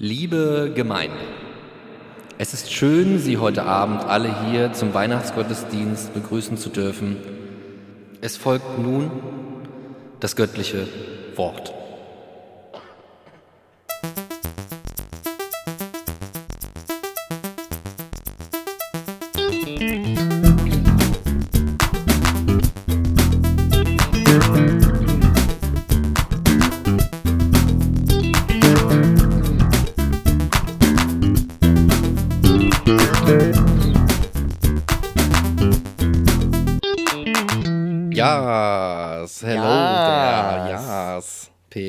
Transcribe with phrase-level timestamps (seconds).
[0.00, 1.16] Liebe Gemeinde,
[2.38, 7.16] es ist schön, Sie heute Abend alle hier zum Weihnachtsgottesdienst begrüßen zu dürfen.
[8.20, 9.10] Es folgt nun
[10.20, 10.86] das göttliche
[11.34, 11.74] Wort.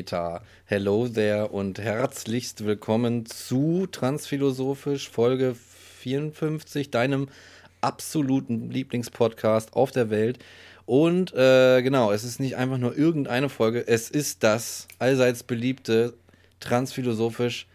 [0.00, 0.40] Yes, Peter.
[0.64, 5.54] Hello there und herzlichst willkommen zu Transphilosophisch Folge
[5.98, 7.28] 54, deinem
[7.82, 10.38] absoluten Lieblingspodcast auf der Welt.
[10.86, 16.14] Und äh, genau, es ist nicht einfach nur irgendeine Folge, es ist das allseits beliebte
[16.60, 17.66] Transphilosophisch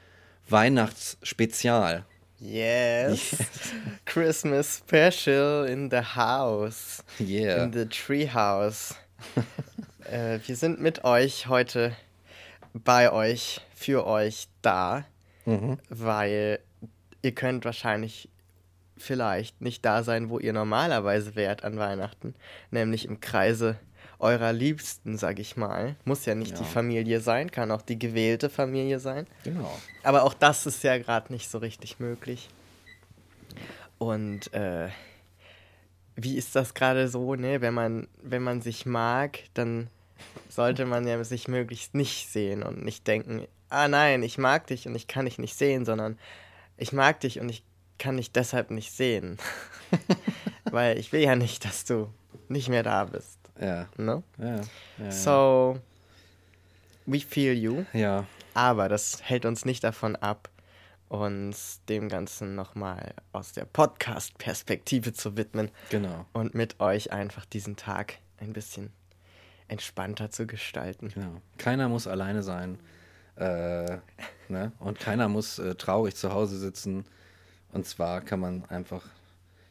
[0.49, 2.05] Weihnachtsspezial.
[2.39, 3.37] Yes.
[4.05, 7.03] Christmas special in the house.
[7.19, 7.63] Yeah.
[7.63, 8.95] In the tree house.
[10.11, 11.95] äh, wir sind mit euch heute
[12.83, 15.05] bei euch, für euch da,
[15.45, 15.77] Mhm.
[15.89, 16.59] weil
[17.21, 18.29] ihr könnt wahrscheinlich
[18.97, 22.33] vielleicht nicht da sein, wo ihr normalerweise wärt an Weihnachten,
[22.71, 23.77] nämlich im Kreise
[24.19, 25.95] eurer Liebsten, sag ich mal.
[26.05, 26.57] Muss ja nicht Ja.
[26.59, 29.27] die Familie sein, kann auch die gewählte Familie sein.
[29.43, 29.71] Genau.
[30.03, 32.49] Aber auch das ist ja gerade nicht so richtig möglich.
[33.97, 34.89] Und äh,
[36.15, 37.61] wie ist das gerade so, ne?
[37.61, 39.89] Wenn man, wenn man sich mag, dann
[40.49, 44.87] sollte man ja sich möglichst nicht sehen und nicht denken, ah nein, ich mag dich
[44.87, 46.17] und ich kann dich nicht sehen, sondern
[46.77, 47.63] ich mag dich und ich
[47.97, 49.37] kann dich deshalb nicht sehen.
[50.71, 52.09] Weil ich will ja nicht, dass du
[52.49, 53.39] nicht mehr da bist.
[53.59, 53.87] Ja.
[53.97, 54.23] Ne?
[54.37, 54.61] Ja.
[54.97, 55.79] ja, So,
[57.05, 57.85] we feel you.
[57.93, 58.25] ja.
[58.53, 60.49] Aber das hält uns nicht davon ab,
[61.09, 66.25] uns dem Ganzen nochmal aus der Podcast-Perspektive zu widmen genau.
[66.31, 68.93] und mit euch einfach diesen Tag ein bisschen
[69.67, 71.09] entspannter zu gestalten.
[71.13, 71.41] Genau.
[71.57, 72.79] Keiner muss alleine sein.
[73.35, 73.97] Äh,
[74.47, 74.71] ne?
[74.79, 77.05] Und keiner muss äh, traurig zu Hause sitzen.
[77.71, 79.03] Und zwar kann man einfach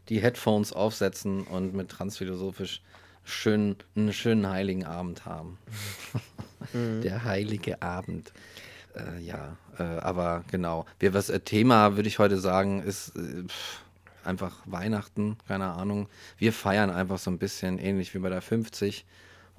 [0.09, 2.83] die Headphones aufsetzen und mit transphilosophisch
[3.25, 5.59] schön, einen schönen heiligen Abend haben.
[6.75, 8.33] Der heilige Abend.
[8.95, 10.87] Äh, ja, äh, aber genau.
[10.99, 13.83] Wir, was äh, Thema, würde ich heute sagen, ist äh, pff,
[14.25, 16.09] einfach Weihnachten, keine Ahnung.
[16.39, 19.05] Wir feiern einfach so ein bisschen ähnlich wie bei der 50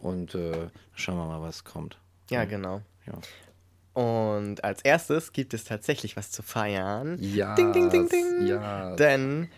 [0.06, 1.98] und äh, schauen wir mal, was kommt.
[2.30, 2.82] Ja, genau.
[3.08, 4.02] Ja.
[4.02, 7.18] Und als erstes gibt es tatsächlich was zu feiern.
[7.20, 7.56] Ja.
[7.56, 8.46] Ding, ding, ding, ding.
[8.46, 8.96] Ja.
[8.96, 9.50] Denn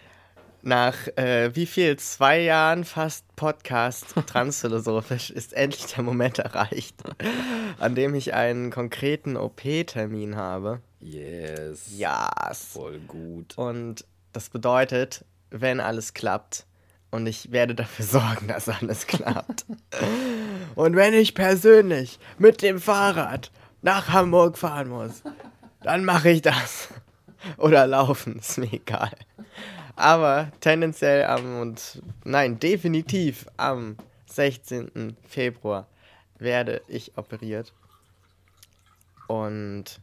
[0.62, 1.98] nach äh, wie viel?
[1.98, 6.96] Zwei Jahren fast Podcast transphilosophisch ist endlich der Moment erreicht,
[7.80, 10.82] an dem ich einen konkreten OP-Termin habe.
[11.00, 11.92] Yes.
[11.98, 12.30] Ja.
[12.54, 13.58] Voll gut.
[13.58, 16.68] Und das bedeutet, wenn alles klappt,
[17.12, 19.66] und ich werde dafür sorgen, dass alles klappt.
[20.76, 23.52] Und wenn ich persönlich mit dem Fahrrad
[23.82, 25.24] nach Hamburg fahren muss,
[25.82, 26.90] dann mache ich das.
[27.58, 29.12] Oder laufen, ist mir egal.
[29.96, 33.98] Aber tendenziell am und nein, definitiv am
[34.28, 35.16] 16.
[35.28, 35.88] Februar
[36.38, 37.74] werde ich operiert.
[39.28, 40.00] Und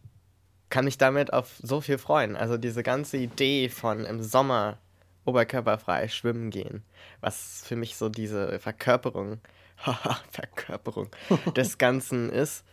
[0.71, 2.35] kann mich damit auf so viel freuen.
[2.35, 4.79] Also diese ganze Idee von im Sommer
[5.25, 6.83] oberkörperfrei schwimmen gehen,
[7.21, 9.43] was für mich so diese Verkörperung, haha,
[10.31, 11.09] Verkörperung
[11.57, 12.65] des Ganzen ist,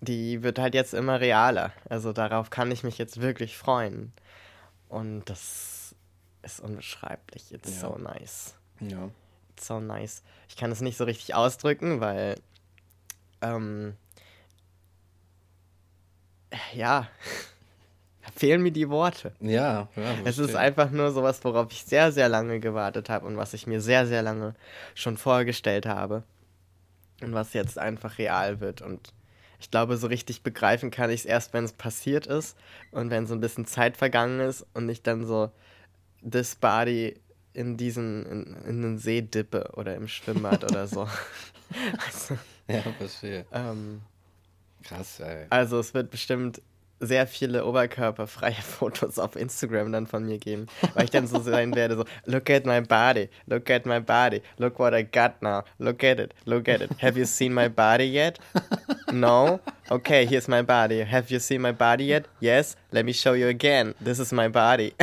[0.00, 1.72] die wird halt jetzt immer realer.
[1.88, 4.12] Also darauf kann ich mich jetzt wirklich freuen.
[4.88, 5.94] Und das
[6.42, 7.52] ist unbeschreiblich.
[7.52, 7.88] It's Ja.
[7.90, 8.54] so nice.
[8.80, 9.10] Ja.
[9.56, 10.22] It's so nice.
[10.48, 12.36] Ich kann es nicht so richtig ausdrücken, weil
[13.42, 13.96] ähm,
[16.72, 17.08] ja,
[18.34, 19.32] fehlen mir die Worte.
[19.40, 23.36] Ja, ja Es ist einfach nur sowas, worauf ich sehr, sehr lange gewartet habe und
[23.36, 24.54] was ich mir sehr, sehr lange
[24.94, 26.22] schon vorgestellt habe.
[27.20, 28.80] Und was jetzt einfach real wird.
[28.80, 29.12] Und
[29.58, 32.56] ich glaube, so richtig begreifen kann ich es erst, wenn es passiert ist
[32.92, 35.50] und wenn so ein bisschen Zeit vergangen ist und ich dann so
[36.28, 37.20] this body
[37.54, 41.08] in diesen, in, in den See dippe oder im Schwimmbad oder so.
[42.06, 43.44] Also, Ja, verstehe.
[43.52, 44.00] ähm,
[44.84, 45.46] Krass, ey.
[45.50, 46.62] also es wird bestimmt
[47.00, 51.74] sehr viele oberkörperfreie Fotos auf Instagram dann von mir geben, weil ich dann so sein
[51.74, 55.62] werde, so, look at my body, look at my body, look what I got now,
[55.78, 56.90] look at it, look at it.
[57.00, 58.38] Have you seen my body yet?
[59.12, 59.60] No?
[59.90, 61.02] Okay, here's my body.
[61.02, 62.26] Have you seen my body yet?
[62.40, 62.76] Yes?
[62.92, 63.94] Let me show you again.
[64.00, 64.92] This is my body.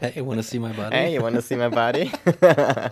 [0.00, 0.96] Hey, wanna see my body?
[0.96, 2.10] hey, you wanna see my body?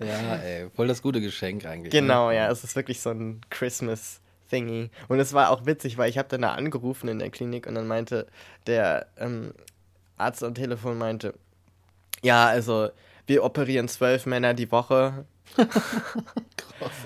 [0.00, 0.68] Ja, ey.
[0.74, 1.90] Voll das gute Geschenk eigentlich.
[1.90, 2.36] genau, ne?
[2.36, 4.20] ja, es ist wirklich so ein Christmas
[4.50, 4.90] Thingy.
[5.08, 7.74] Und es war auch witzig, weil ich habe dann da angerufen in der Klinik und
[7.74, 8.26] dann meinte
[8.66, 9.52] der ähm,
[10.16, 11.34] Arzt am Telefon meinte,
[12.22, 12.90] ja, also
[13.26, 15.24] wir operieren zwölf Männer die Woche.
[15.56, 15.70] Krass,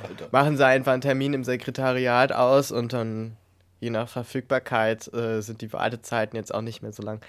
[0.09, 0.29] Alter.
[0.31, 3.37] Machen Sie einfach einen Termin im Sekretariat aus und dann
[3.81, 7.21] je nach Verfügbarkeit äh, sind die Wartezeiten jetzt auch nicht mehr so lang,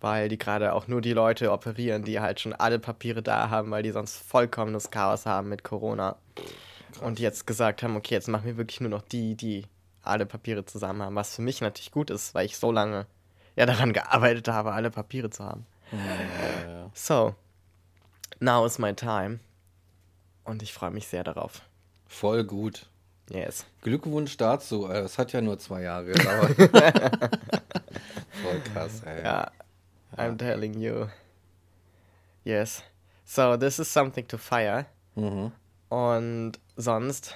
[0.00, 3.70] weil die gerade auch nur die Leute operieren, die halt schon alle Papiere da haben,
[3.72, 6.16] weil die sonst vollkommenes Chaos haben mit Corona.
[7.02, 9.66] Und jetzt gesagt haben, okay, jetzt machen wir wirklich nur noch die, die
[10.02, 13.06] alle Papiere zusammen haben, was für mich natürlich gut ist, weil ich so lange
[13.56, 15.66] ja daran gearbeitet habe, alle Papiere zu haben.
[15.92, 16.90] Ja, ja, ja.
[16.94, 17.34] So,
[18.40, 19.40] now is my time.
[20.44, 21.60] Und ich freue mich sehr darauf.
[22.06, 22.88] Voll gut.
[23.30, 23.66] Yes.
[23.82, 24.88] Glückwunsch dazu.
[24.88, 26.56] Äh, Es hat ja nur zwei Jahre gedauert.
[26.56, 29.22] Voll krass, ey.
[29.22, 29.50] Ja,
[30.16, 31.06] I'm telling you.
[32.44, 32.82] Yes.
[33.26, 34.86] So, this is something to fire.
[35.16, 35.52] Mhm.
[35.90, 37.34] Und sonst,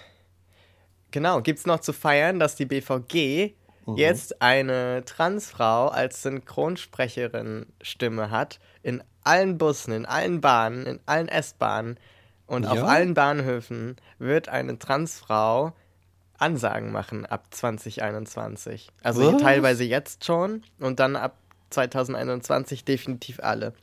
[1.11, 3.55] genau, gibt's noch zu feiern, dass die BVG
[3.97, 8.61] jetzt eine Transfrau als Synchronsprecherin Stimme hat.
[8.83, 11.99] In allen Bussen, in allen Bahnen, in allen S-Bahnen
[12.47, 12.85] und auf Ja?
[12.87, 15.73] allen Bahnhöfen wird eine Transfrau
[16.39, 18.89] Ansagen machen ab 2021.
[19.03, 19.43] Also Was?
[19.43, 21.37] teilweise jetzt schon und dann ab
[21.71, 23.75] 2021 definitiv alle.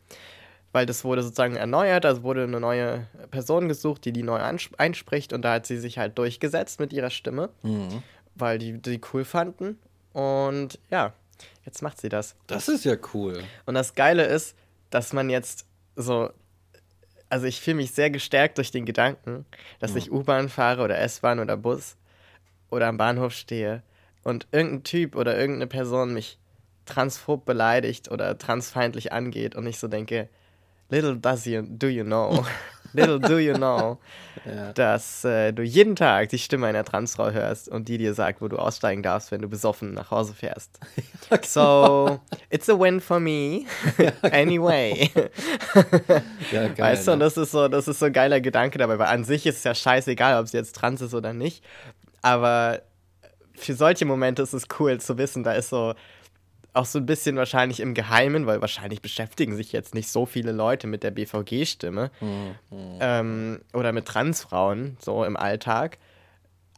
[0.71, 4.39] Weil das wurde sozusagen erneuert, also wurde eine neue Person gesucht, die die neu
[4.77, 8.03] einspricht und da hat sie sich halt durchgesetzt mit ihrer Stimme, Mhm.
[8.35, 9.79] weil die die cool fanden.
[10.13, 11.13] Und ja,
[11.65, 12.35] jetzt macht sie das.
[12.47, 13.43] Das ist ja cool.
[13.65, 14.55] Und das Geile ist,
[14.91, 16.29] dass man jetzt so.
[17.31, 19.45] Also ich fühle mich sehr gestärkt durch den Gedanken,
[19.79, 21.95] dass ich U-Bahn fahre oder S-Bahn oder Bus
[22.71, 23.83] oder am Bahnhof stehe
[24.23, 26.39] und irgendein Typ oder irgendeine Person mich
[26.85, 30.27] transphob beleidigt oder transfeindlich angeht und ich so denke,
[30.89, 32.45] little does you, do you know,
[32.93, 33.97] little do you know,
[34.45, 34.71] Ja.
[34.71, 38.47] dass äh, du jeden Tag die Stimme einer Transfrau hörst und die dir sagt, wo
[38.47, 40.79] du aussteigen darfst, wenn du besoffen nach Hause fährst.
[41.43, 42.19] So,
[42.49, 43.65] it's a win for me.
[44.31, 45.11] anyway.
[46.51, 46.77] Ja, geil.
[46.77, 47.25] weißt du, und ne?
[47.25, 49.63] das ist so, das ist so ein geiler Gedanke dabei, weil an sich ist es
[49.63, 51.63] ja scheißegal, ob sie jetzt trans ist oder nicht.
[52.21, 52.81] Aber
[53.55, 55.93] für solche Momente ist es cool zu wissen, da ist so
[56.73, 60.51] auch so ein bisschen wahrscheinlich im Geheimen, weil wahrscheinlich beschäftigen sich jetzt nicht so viele
[60.51, 62.55] Leute mit der BVG-Stimme Mhm.
[62.99, 65.97] ähm, oder mit Transfrauen so im Alltag.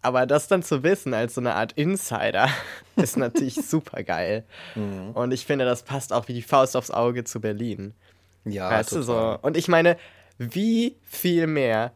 [0.04, 2.48] Aber das dann zu wissen als so eine Art Insider
[2.96, 4.46] ist natürlich super geil.
[4.76, 5.12] Mhm.
[5.14, 7.94] Und ich finde, das passt auch wie die Faust aufs Auge zu Berlin.
[8.46, 9.14] Ja, weißt du so?
[9.14, 9.40] total.
[9.44, 9.98] Und ich meine,
[10.40, 11.92] wie viel mehr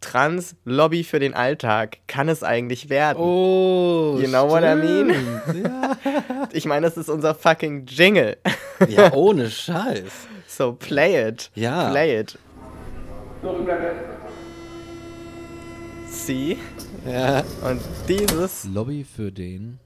[0.00, 3.18] Trans-Lobby für den Alltag kann es eigentlich werden?
[3.22, 5.14] Oh, You know what I mean?
[5.48, 5.98] stimmt.
[6.52, 8.36] Ich meine, das ist unser fucking Jingle.
[8.88, 10.04] ja, ohne Scheiß.
[10.48, 11.50] So play it.
[11.54, 11.88] Ja.
[11.88, 12.38] Play it.
[16.10, 16.58] See?
[17.06, 17.42] Ja.
[17.62, 19.78] Und dieses, Lobby für den.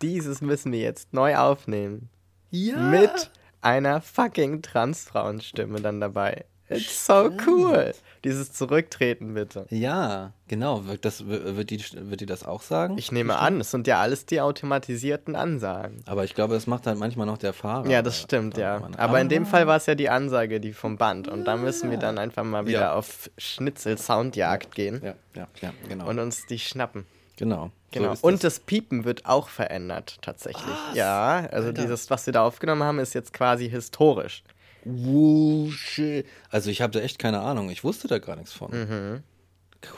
[0.00, 2.08] dieses müssen wir jetzt neu aufnehmen.
[2.50, 2.76] Ja.
[2.76, 3.32] Mit
[3.62, 6.44] einer fucking Transfrauenstimme dann dabei.
[6.68, 7.92] It's so cool.
[8.24, 9.66] Dieses Zurücktreten bitte.
[9.70, 10.86] Ja, genau.
[10.86, 12.96] Wird, das, wird, die, wird die das auch sagen?
[12.96, 16.02] Ich nehme an, es sind ja alles die automatisierten Ansagen.
[16.06, 17.88] Aber ich glaube, das macht halt manchmal noch der Fahrer.
[17.88, 18.76] Ja, das stimmt, ja.
[18.76, 21.26] Aber- Aber in dem Fall war es ja die Ansage, die vom Band.
[21.26, 22.92] Und da müssen wir dann einfach mal wieder Ja.
[22.94, 26.08] auf Schnitzel-Soundjagd gehen Ja, ja, ja, genau.
[26.08, 27.06] und uns die schnappen.
[27.36, 27.70] genau.
[27.94, 28.14] Genau.
[28.14, 28.54] So und das.
[28.54, 30.64] das Piepen wird auch verändert, tatsächlich.
[30.88, 30.96] Was?
[30.96, 31.82] Ja, also Alter.
[31.82, 34.44] dieses, was wir da aufgenommen haben, ist jetzt quasi historisch.
[34.84, 36.24] Wusche.
[36.50, 37.70] Also ich habe da echt keine Ahnung.
[37.70, 39.22] Ich wusste da gar nichts von.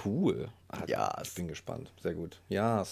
[0.04, 0.48] Cool.
[0.68, 1.28] Ah, Yes.
[1.28, 1.92] Ich bin gespannt.
[2.02, 2.40] Sehr gut.
[2.48, 2.82] Ja,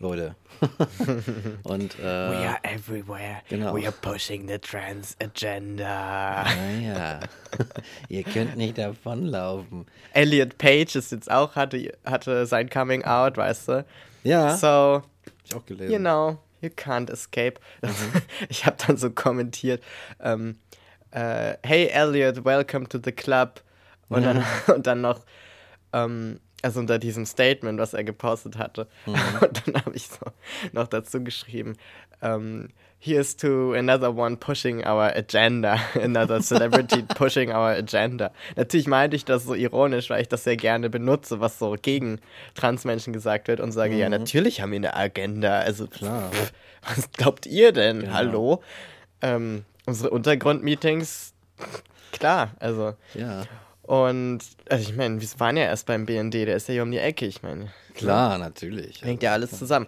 [0.00, 0.36] Leute.
[1.64, 3.38] und äh, are everywhere.
[3.48, 3.74] Genau.
[3.74, 6.44] We are pushing the trans agenda.
[6.44, 7.20] naja,
[8.08, 9.86] ihr könnt nicht davonlaufen.
[10.12, 13.84] Elliot Page ist jetzt auch, hatte, hatte sein Coming Out, weißt du?
[14.22, 14.66] Ja, So,
[15.02, 15.04] hab
[15.44, 15.92] ich auch gelesen.
[15.92, 17.54] you know, you can't escape.
[18.48, 19.82] Ich habe dann so kommentiert,
[20.20, 20.58] ähm,
[21.10, 23.62] äh, hey Elliot, welcome to the club.
[24.08, 25.24] Und, dann, und dann noch,
[25.92, 28.88] ähm, also unter diesem Statement, was er gepostet hatte.
[29.06, 30.26] Und dann habe ich so
[30.72, 31.76] noch dazu geschrieben,
[32.20, 38.32] ähm, here's to another one pushing our agenda, another celebrity pushing our agenda.
[38.56, 42.20] Natürlich meinte ich das so ironisch, weil ich das sehr gerne benutze, was so gegen
[42.54, 45.60] Transmenschen gesagt wird und sage, ja, natürlich haben wir eine Agenda.
[45.60, 46.30] Also, Klar.
[46.32, 48.00] pff, was glaubt ihr denn?
[48.00, 48.12] Genau.
[48.12, 48.62] Hallo?
[49.22, 51.32] Ähm, unsere Untergrundmeetings,
[52.12, 52.94] klar, also.
[53.14, 53.44] Ja,
[53.82, 56.90] Und, also ich meine, wir waren ja erst beim BND, der ist ja hier um
[56.90, 57.72] die Ecke, ich meine.
[57.94, 59.02] klar, natürlich.
[59.02, 59.86] Hängt ja alles zusammen.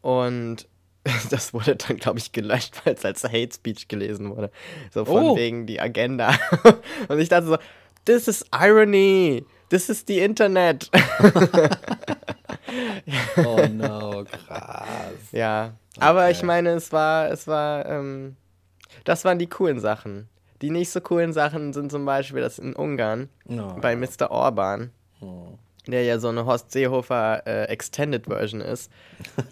[0.00, 0.66] Und
[1.30, 4.50] das wurde dann, glaube ich, gelöscht, weil es als Hate Speech gelesen wurde.
[4.92, 5.36] So von Oh.
[5.36, 6.34] wegen die Agenda.
[7.08, 7.58] Und ich dachte so,
[8.06, 9.44] this is irony.
[9.68, 10.88] This is the Internet.
[13.44, 14.86] oh no, krass.
[15.32, 16.32] Ja, aber Okay.
[16.32, 18.36] ich meine, es war, es war, ähm,
[19.06, 20.28] das waren die coolen Sachen.
[20.62, 23.76] Die nicht so coolen Sachen sind zum Beispiel das in Ungarn No.
[23.80, 24.30] bei Mr.
[24.30, 25.48] Orban, Oh.
[25.86, 28.90] der ja so eine Horst Seehofer äh, Extended Version ist.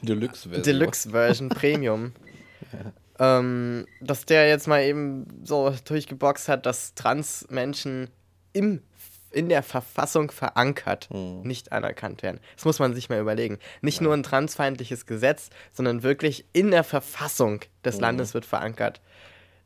[0.03, 0.63] Deluxe-Version.
[0.65, 2.13] Deluxe Version Premium.
[3.19, 8.09] ähm, dass der jetzt mal eben so durchgeboxt hat, dass Trans-Menschen
[8.53, 8.83] im,
[9.31, 11.43] in der Verfassung verankert Hm.
[11.43, 12.41] nicht anerkannt werden.
[12.57, 13.59] Das muss man sich mal überlegen.
[13.83, 19.01] Nicht nur ein transfeindliches Gesetz, sondern wirklich in der Verfassung des Landes wird verankert,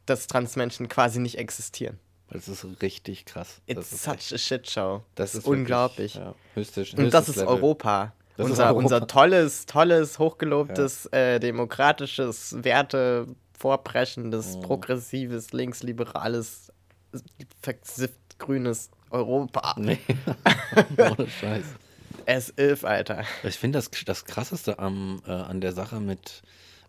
[0.09, 1.99] dass Transmenschen quasi nicht existieren.
[2.31, 3.61] Das ist richtig krass.
[3.67, 5.03] It's das ist such a shit show.
[5.15, 6.15] Das ist, ist wirklich, unglaublich.
[6.15, 7.49] Ja, höchstes, Und das ist Level.
[7.55, 8.13] Europa.
[8.37, 8.79] Das ist unser, Europa.
[8.83, 13.27] unser tolles, tolles, hochgelobtes, äh, demokratisches, Werte
[13.59, 14.61] vorpreschendes, Mhm.
[14.61, 16.71] progressives, linksliberales,
[17.63, 19.75] versifft grünes Europa.
[19.79, 19.99] Nee.
[20.99, 21.65] Ohne Scheiß.
[22.27, 23.25] S11, Alter.
[23.43, 26.43] Ich finde, das, das Krasseste am, äh, an der Sache mit,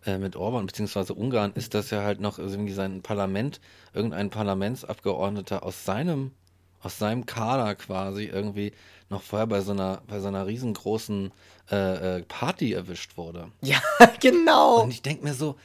[0.06, 1.12] äh, mit Orban bzw.
[1.12, 3.60] Ungarn ist, dass er halt noch irgendwie sein Parlament,
[3.92, 6.32] irgendein Parlamentsabgeordneter aus seinem,
[6.82, 8.72] aus seinem Kader quasi irgendwie
[9.10, 11.32] noch vorher bei so einer, bei so einer riesengroßen
[11.70, 13.48] äh, äh, Party erwischt wurde.
[13.60, 13.80] Ja,
[14.20, 14.82] genau.
[14.82, 15.56] Und ich denke mir so,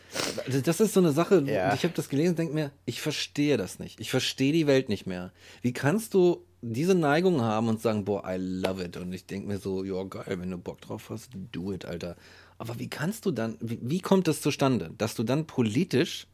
[0.45, 1.73] also das ist so eine Sache, Ja.
[1.73, 3.99] ich habe das gelesen und denke mir, ich verstehe das nicht.
[3.99, 5.31] Ich verstehe die Welt nicht mehr.
[5.61, 8.97] Wie kannst du diese Neigung haben und sagen, boah, I love it?
[8.97, 12.15] Und ich denke mir so, ja, geil, wenn du Bock drauf hast, do it, Alter.
[12.57, 16.27] Aber wie kannst du dann, wie, wie kommt das zustande, dass du dann politisch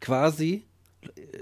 [0.00, 0.64] quasi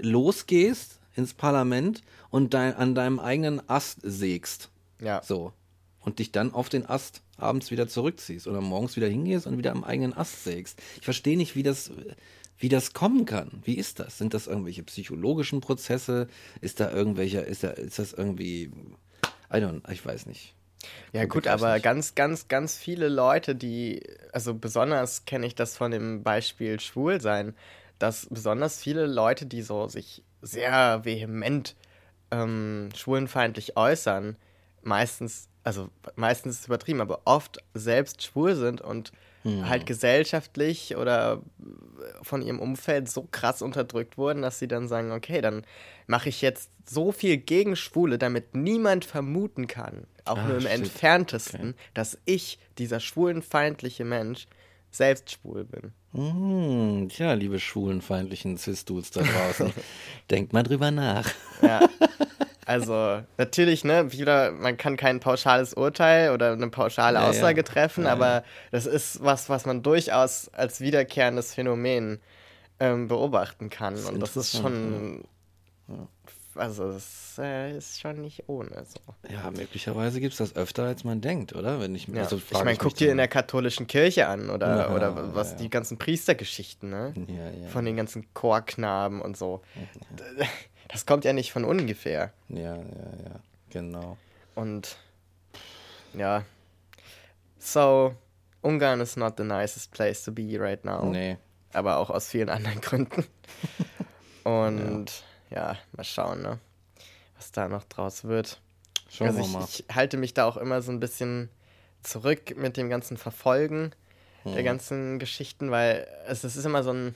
[0.01, 4.69] losgehst ins Parlament und dein, an deinem eigenen Ast sägst?
[4.99, 5.21] Ja.
[5.23, 5.53] So.
[5.99, 9.71] Und dich dann auf den Ast abends wieder zurückziehst oder morgens wieder hingehst und wieder
[9.71, 10.81] am eigenen Ast sägst.
[10.97, 11.91] Ich verstehe nicht, wie das,
[12.57, 13.61] wie das kommen kann.
[13.63, 14.17] Wie ist das?
[14.17, 16.27] Sind das irgendwelche psychologischen Prozesse?
[16.61, 18.71] Ist da irgendwelche, ist da, ist das irgendwie,
[19.51, 20.55] I don't, ich weiß nicht.
[21.11, 25.91] Ja gut, aber ganz, ganz, ganz viele Leute, die, also besonders kenne ich das von
[25.91, 27.55] dem Beispiel Schwulsein,
[27.99, 31.75] dass besonders viele Leute, die so sich sehr vehement
[32.31, 34.35] ähm, schwulenfeindlich äußern,
[34.81, 39.11] meistens, also meistens ist es übertrieben, aber oft selbst schwul sind und
[39.43, 39.67] Hm.
[39.67, 41.41] halt gesellschaftlich oder
[42.21, 45.65] von ihrem Umfeld so krass unterdrückt wurden, dass sie dann sagen, okay, dann
[46.07, 50.61] mache ich jetzt so viel gegen Schwule, damit niemand vermuten kann, auch Ah, nur im
[50.63, 50.71] shit.
[50.81, 51.73] entferntesten, Okay.
[51.93, 54.47] dass ich, dieser schwulenfeindliche Mensch,
[54.91, 55.91] selbst schwul bin.
[56.13, 59.73] Hm, tja, liebe schwulenfeindlichen Cis-Dudes da draußen,
[60.29, 61.29] denkt mal drüber nach.
[61.61, 61.81] Ja.
[62.65, 67.29] Also, natürlich, ne, wieder, man kann kein pauschales Urteil oder eine pauschale Ja, ja.
[67.29, 68.13] Aussage treffen, Ja, ja.
[68.13, 72.19] aber das ist was, was man durchaus als wiederkehrendes Phänomen
[72.79, 73.95] ähm, beobachten kann.
[73.95, 75.25] ist Und das ist schon.
[76.55, 78.85] Also, das äh, ist schon nicht ohne.
[78.85, 78.99] So.
[79.27, 81.79] Ja, möglicherweise gibt es das öfter, als man denkt, oder?
[81.79, 82.21] Wenn ich, Ja.
[82.21, 85.57] also ich meine, guck dir in der katholischen Kirche an oder, Ja, oder was ja,
[85.57, 85.61] ja.
[85.63, 87.11] die ganzen Priestergeschichten, ne?
[87.27, 87.67] Ja, ja.
[87.69, 89.61] Von den ganzen Chorknaben und so.
[90.87, 92.31] Das kommt ja nicht von ungefähr.
[92.49, 94.17] Ja, ja, ja, genau.
[94.55, 94.97] Und
[96.13, 96.43] ja.
[97.59, 98.15] So,
[98.61, 101.05] Ungarn is not the nicest place to be right now.
[101.05, 101.37] Nee.
[101.71, 103.25] Aber auch aus vielen anderen Gründen.
[104.43, 106.59] Und ja, mal schauen, ne?
[107.37, 108.61] Was da noch draus wird.
[109.09, 109.63] Schauen also wir ich, mal.
[109.67, 111.49] ich halte mich da auch immer so ein bisschen
[112.03, 113.93] zurück mit dem ganzen Verfolgen
[114.43, 114.53] Hm.
[114.53, 117.15] der ganzen Geschichten, weil es, es ist immer so ein.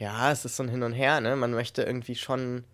[0.00, 1.36] Ja, es ist so ein Hin und Her, ne?
[1.36, 2.64] Man möchte irgendwie schon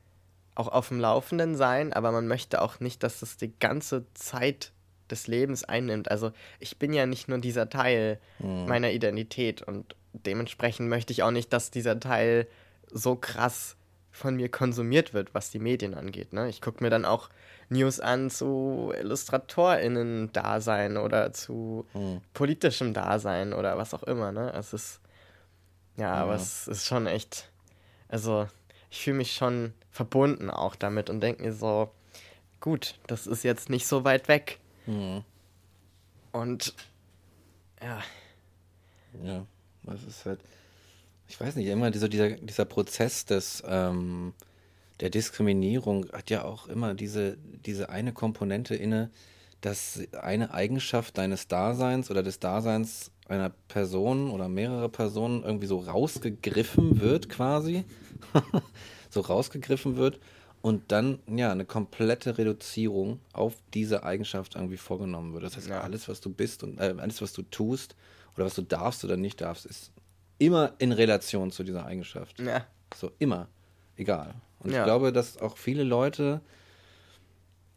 [0.54, 4.70] auch auf dem Laufenden sein, aber man möchte auch nicht, dass das die ganze Zeit
[5.10, 6.08] des Lebens einnimmt.
[6.10, 6.30] Also
[6.60, 8.66] ich bin ja nicht nur dieser Teil Hm.
[8.66, 12.46] meiner Identität und dementsprechend möchte ich auch nicht, dass dieser Teil
[12.90, 13.76] so krass
[14.12, 16.32] von mir konsumiert wird, was die Medien angeht.
[16.32, 16.48] Ne?
[16.48, 17.28] Ich gucke mir dann auch
[17.68, 22.20] News an zu IllustratorInnen-Dasein oder zu Hm.
[22.34, 24.30] politischem Dasein oder was auch immer.
[24.32, 24.52] Ne?
[24.56, 25.00] Es ist,
[25.96, 26.40] ja, aber Ja.
[26.42, 27.50] es ist schon echt,
[28.08, 28.46] also
[28.90, 31.90] ich fühle mich schon verbunden auch damit und denke mir so,
[32.60, 34.58] gut, das ist jetzt nicht so weit weg.
[34.86, 35.22] Hm.
[36.32, 36.74] Und
[37.82, 38.02] ja,
[39.22, 39.46] Ja,
[39.84, 40.40] das ist halt,
[41.28, 44.34] ich weiß nicht, immer dieser, dieser, dieser Prozess des, ähm,
[45.00, 49.10] der Diskriminierung hat ja auch immer diese, diese eine Komponente inne,
[49.60, 55.78] dass eine Eigenschaft deines Daseins oder des Daseins einer Person oder mehrere Personen irgendwie so
[55.78, 57.84] rausgegriffen wird quasi,
[59.10, 60.20] so rausgegriffen wird
[60.62, 65.44] und dann ja eine komplette Reduzierung auf diese Eigenschaft irgendwie vorgenommen wird.
[65.44, 65.80] Das heißt, Ja.
[65.80, 67.96] alles, was du bist und äh, alles, was du tust
[68.36, 69.92] oder was du darfst oder nicht darfst, ist
[70.38, 72.38] immer in Relation zu dieser Eigenschaft.
[72.40, 73.48] ja, So immer.
[73.96, 74.34] Egal.
[74.58, 74.78] Und Ja.
[74.80, 76.40] ich glaube, dass auch viele Leute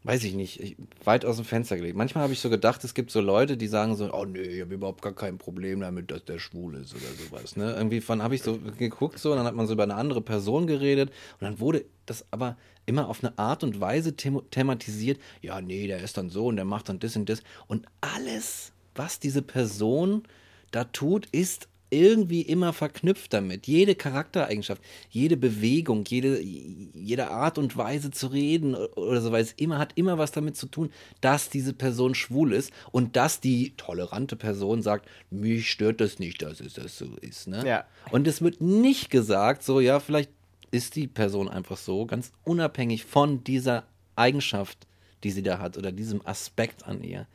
[0.02, 1.96] weiß ich nicht, ich, weit aus dem Fenster gelegt.
[1.96, 4.60] Manchmal habe ich so gedacht, es gibt so Leute, die sagen so, oh nee, ich
[4.62, 7.56] habe überhaupt gar kein Problem damit, dass der schwul ist oder sowas.
[7.56, 7.74] Ne?
[7.74, 10.22] Irgendwie von habe ich so geguckt so, und dann hat man so über eine andere
[10.22, 15.20] Person geredet und dann wurde das aber immer auf eine Art und Weise them thematisiert,
[15.42, 18.72] ja nee, der ist dann so und der macht dann das und das und alles,
[18.94, 20.22] was diese Person
[20.70, 23.66] da tut, ist irgendwie immer verknüpft damit.
[23.66, 29.78] Jede Charaktereigenschaft, jede Bewegung, jede, jede Art und Weise zu reden oder so weiter, immer
[29.78, 34.36] hat immer was damit zu tun, dass diese Person schwul ist und dass die tolerante
[34.36, 37.48] Person sagt, mich stört das nicht, dass es das so ist.
[37.48, 37.66] Ne?
[37.66, 37.84] Ja.
[38.10, 40.30] Und es wird nicht gesagt, so, ja, vielleicht
[40.70, 43.84] ist die Person einfach so, ganz unabhängig von dieser
[44.16, 44.86] Eigenschaft,
[45.24, 47.26] die sie da hat oder diesem Aspekt an ihr.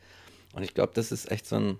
[0.54, 1.78] Und ich glaube, das ist echt so ein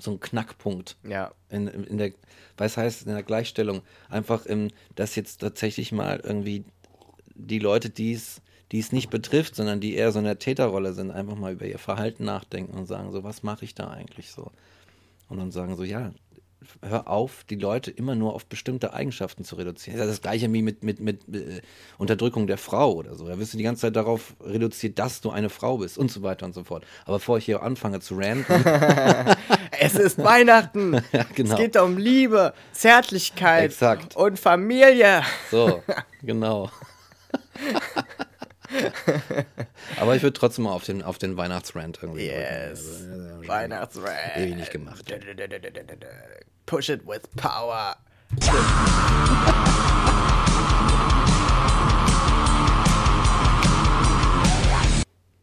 [0.00, 0.96] so ein Knackpunkt.
[1.08, 1.32] Ja.
[1.50, 2.12] In, in der,
[2.56, 3.82] was heißt in der Gleichstellung?
[4.08, 6.64] Einfach, im, dass jetzt tatsächlich mal irgendwie
[7.34, 8.40] die Leute, die es
[8.72, 11.66] die es nicht betrifft, sondern die eher so in der Täterrolle sind, einfach mal über
[11.66, 14.50] ihr Verhalten nachdenken und sagen, so, was mache ich da eigentlich so?
[15.28, 16.12] Und dann sagen so, ja,
[16.82, 19.98] hör auf, die Leute immer nur auf bestimmte Eigenschaften zu reduzieren.
[19.98, 21.60] Das ist das gleiche wie mit, mit, mit äh,
[21.98, 23.28] Unterdrückung der Frau oder so.
[23.28, 26.22] Da wirst du die ganze Zeit darauf reduziert, dass du eine Frau bist und so
[26.22, 26.84] weiter und so fort.
[27.04, 28.52] Aber bevor ich hier anfange zu ranten.
[29.70, 30.94] es ist Weihnachten.
[31.12, 31.54] ja, genau.
[31.54, 34.16] Es geht um Liebe, Zärtlichkeit Exakt.
[34.16, 35.22] und Familie.
[35.50, 35.82] So,
[36.22, 36.70] genau.
[40.00, 42.26] Aber ich würde trotzdem mal auf den, auf den Weihnachtsrand irgendwie.
[42.26, 43.06] Yes.
[43.08, 44.36] Also, Weihnachtsrand.
[44.36, 45.04] Ewig nicht gemacht.
[46.66, 47.96] Push it with power.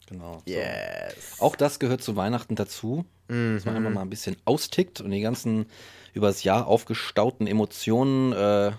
[0.07, 0.41] Genau.
[0.45, 0.51] So.
[0.51, 1.39] Yes.
[1.39, 5.21] Auch das gehört zu Weihnachten dazu, dass man einfach mal ein bisschen austickt und die
[5.21, 5.65] ganzen
[6.13, 8.71] übers Jahr aufgestauten Emotionen äh,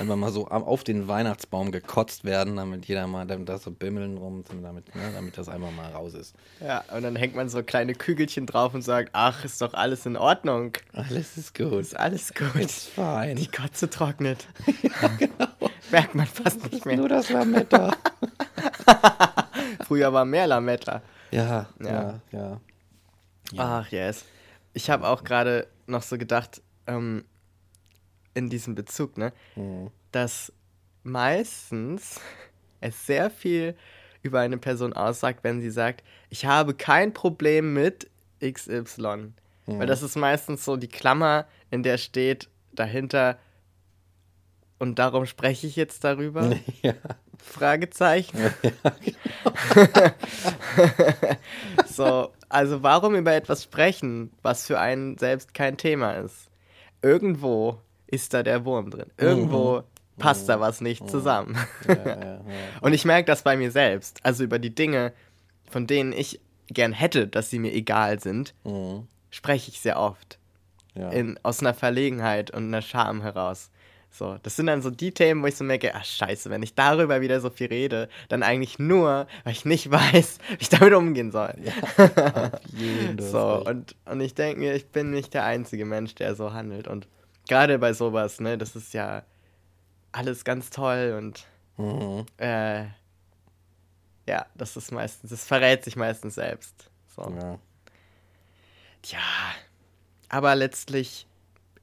[0.00, 4.16] einfach mal so auf den Weihnachtsbaum gekotzt werden, damit jeder mal, damit das so bimmeln
[4.18, 6.34] rum, damit, ne, damit das einfach mal raus ist.
[6.60, 10.04] Ja, und dann hängt man so kleine Kügelchen drauf und sagt, ach, ist doch alles
[10.06, 10.72] in Ordnung.
[10.92, 11.74] Alles ist gut.
[11.80, 12.56] Ist alles gut.
[12.56, 13.36] It's fine.
[13.36, 14.46] Die Kotze trocknet.
[15.92, 16.96] Merkt man fast nicht mehr.
[16.96, 17.92] Nur das Lametta.
[19.86, 21.02] Früher war mehr Lametta.
[21.30, 21.86] ja, Ja.
[21.90, 22.60] ja, ja.
[23.56, 24.24] Ach, yes.
[24.72, 27.24] Ich habe auch gerade noch so gedacht, ähm,
[28.34, 29.32] in diesem Bezug, ne,
[30.12, 30.52] dass
[31.02, 32.20] meistens
[32.80, 33.74] es sehr viel
[34.22, 38.10] über eine Person aussagt, wenn sie sagt, ich habe kein Problem mit
[38.42, 39.32] XY.
[39.68, 43.38] Weil das ist meistens so die Klammer, in der steht dahinter,
[44.78, 46.54] und darum spreche ich jetzt darüber?
[46.82, 46.92] ja.
[47.38, 48.38] Fragezeichen.
[51.86, 56.48] so, also warum über etwas sprechen, was für einen selbst kein Thema ist?
[57.02, 59.10] Irgendwo ist da der Wurm drin.
[59.16, 59.82] Irgendwo
[60.18, 61.56] passt da was nicht zusammen.
[61.86, 62.40] Ja, ja, ja.
[62.80, 64.20] Und ich merke das bei mir selbst.
[64.22, 65.12] Also über die Dinge,
[65.70, 69.06] von denen ich gern hätte, dass sie mir egal sind, Mhm.
[69.30, 70.38] spreche ich sehr oft.
[71.10, 73.70] In, aus einer Verlegenheit und einer Scham heraus.
[74.16, 76.74] So, das sind dann so die Themen, wo ich so merke, ach scheiße, wenn ich
[76.74, 80.94] darüber wieder so viel rede, dann eigentlich nur, weil ich nicht weiß, wie ich damit
[80.94, 81.54] umgehen soll.
[82.72, 86.14] jeden, du hast so, und, und ich denke mir, ich bin nicht der einzige Mensch,
[86.14, 86.88] der so handelt.
[86.88, 87.08] Und
[87.46, 89.22] gerade bei sowas, ne, das ist ja
[90.12, 91.46] alles ganz toll und
[91.78, 92.24] Mhm.
[92.38, 92.84] äh,
[94.26, 96.88] ja, das ist meistens, das verrät sich meistens selbst.
[97.14, 97.30] So.
[97.38, 97.58] Ja.
[99.04, 99.18] Ja,
[100.30, 101.26] aber letztlich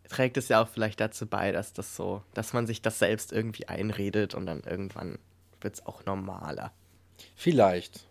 [0.10, 3.32] trägt es ja auch vielleicht dazu bei, dass das so, dass man sich das selbst
[3.32, 5.20] irgendwie einredet und dann irgendwann
[5.62, 6.72] wird es auch normaler.
[7.36, 8.06] Vielleicht.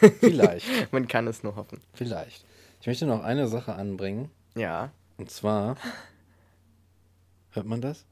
[0.20, 0.66] Vielleicht.
[0.92, 1.82] Man kann es nur hoffen.
[1.92, 2.46] Vielleicht.
[2.80, 4.30] Ich möchte noch eine Sache anbringen.
[4.54, 4.92] Ja.
[5.18, 5.76] Und zwar.
[7.50, 8.06] Hört man das?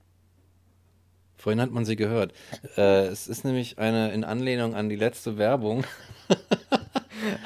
[1.36, 2.34] Vorhin hat man sie gehört.
[2.76, 5.84] Äh, es ist nämlich eine in Anlehnung an die letzte Werbung.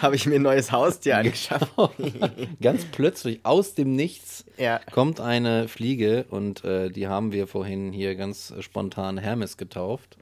[0.00, 1.70] Habe ich mir ein neues Haustier angeschafft.
[2.62, 4.80] Ganz plötzlich aus dem Nichts Ja.
[4.92, 10.16] kommt eine Fliege und äh, die haben wir vorhin hier ganz spontan Hermes getauft.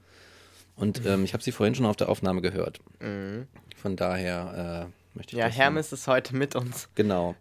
[0.76, 2.80] Und ähm, ich habe sie vorhin schon auf der Aufnahme gehört.
[3.00, 5.38] Von daher äh, möchte ich Mhm.
[5.40, 6.88] Ja, Hermes ist heute mit uns.
[6.94, 7.34] Genau.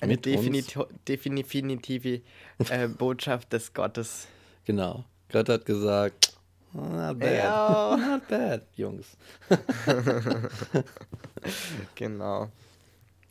[0.00, 0.36] Eine Mit uns?
[0.36, 2.20] definito- definitive
[2.68, 4.26] äh, Botschaft des Gottes.
[4.66, 5.04] Genau.
[5.32, 6.33] Gott hat gesagt, "Oh,
[6.82, 7.34] not bad.
[7.34, 7.96] Ja.
[8.00, 9.16] Not bad, Jungs.
[11.94, 12.50] Genau.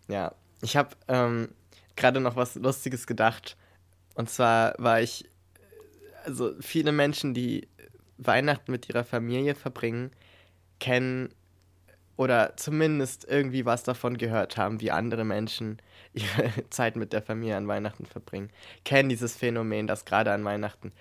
[0.07, 1.49] Ja, ich habe ähm,
[1.95, 3.57] gerade noch was Lustiges gedacht.
[4.15, 5.29] Und zwar war ich,
[6.25, 7.67] also viele Menschen, die
[8.17, 10.11] Weihnachten mit ihrer Familie verbringen,
[10.79, 11.33] kennen
[12.15, 15.81] oder zumindest irgendwie was davon gehört haben, wie andere Menschen
[16.13, 18.49] ihre Zeit mit der Familie an Weihnachten verbringen.
[18.85, 20.91] Kennen dieses Phänomen, dass gerade an Weihnachten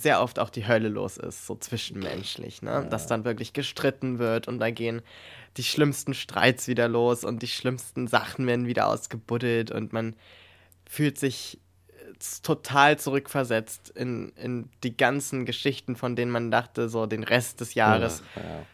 [0.00, 2.70] sehr oft auch die Hölle los ist, so zwischenmenschlich, ne?
[2.70, 2.82] Ja.
[2.82, 5.02] Dass dann wirklich gestritten wird und da gehen
[5.56, 10.14] die schlimmsten Streits wieder los und die schlimmsten Sachen werden wieder ausgebuddelt und man
[10.88, 11.58] fühlt sich
[12.42, 17.74] total zurückversetzt in, in die ganzen Geschichten, von denen man dachte, so den Rest des
[17.74, 18.22] Jahres.
[18.36, 18.66] Ja, ja.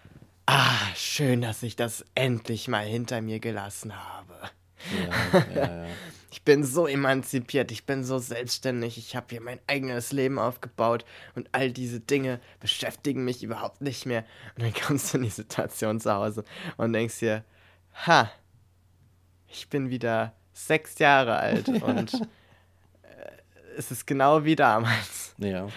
[0.47, 4.35] Ah, schön, dass ich das endlich mal hinter mir gelassen habe.
[5.55, 5.87] Ja,
[6.31, 11.05] ich bin so emanzipiert, ich bin so selbstständig, ich habe hier mein eigenes Leben aufgebaut
[11.35, 14.25] und all diese Dinge beschäftigen mich überhaupt nicht mehr.
[14.57, 16.45] Und dann kommst du in die Situation zu Hause
[16.77, 17.45] und denkst dir,
[18.07, 18.31] ha,
[19.49, 22.19] ich bin wieder sechs Jahre alt und äh,
[23.77, 25.35] es ist genau wie damals.
[25.39, 25.69] Ja.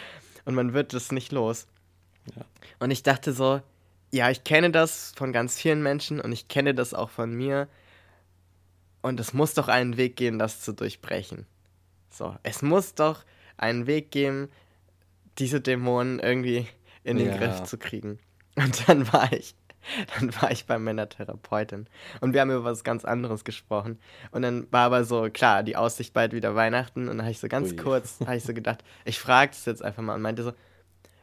[0.46, 1.68] Und man wird es nicht los.
[2.36, 2.44] Ja.
[2.80, 3.62] Und ich dachte so,
[4.12, 7.68] ja, ich kenne das von ganz vielen Menschen und ich kenne das auch von mir.
[9.02, 11.46] Und es muss doch einen Weg geben, das zu durchbrechen.
[12.10, 13.24] So, es muss doch
[13.58, 14.50] einen Weg geben,
[15.38, 16.68] diese Dämonen irgendwie
[17.04, 17.38] in den ja.
[17.38, 18.20] Griff zu kriegen.
[18.56, 19.56] Und dann war ich,
[20.20, 21.88] dann war ich bei meiner Therapeutin
[22.20, 24.00] und wir haben über was ganz anderes gesprochen.
[24.32, 27.40] Und dann war aber so, klar, die Aussicht bald wieder Weihnachten und dann habe ich
[27.40, 27.76] so ganz Ui.
[27.78, 30.54] kurz, habe ich so gedacht, ich frage es jetzt einfach mal und meinte so,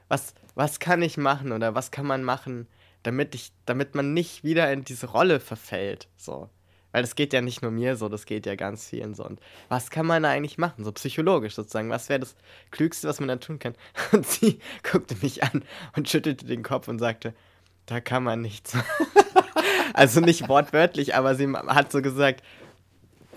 [0.09, 2.69] was, was kann ich machen oder was kann man machen,
[3.03, 6.49] damit ich, damit man nicht wieder in diese Rolle verfällt, so.
[6.97, 9.23] Weil das geht ja nicht nur mir so, das geht ja ganz vielen so.
[9.23, 11.91] Und was kann man da eigentlich machen, so psychologisch sozusagen?
[11.91, 12.37] Was wäre das
[12.71, 13.75] Klügste, was man da tun kann?
[14.13, 15.63] Und sie guckte mich an
[15.95, 17.35] und schüttelte den Kopf und sagte,
[17.85, 18.75] da kann man nichts.
[19.93, 22.43] also nicht wortwörtlich, aber sie hat so gesagt,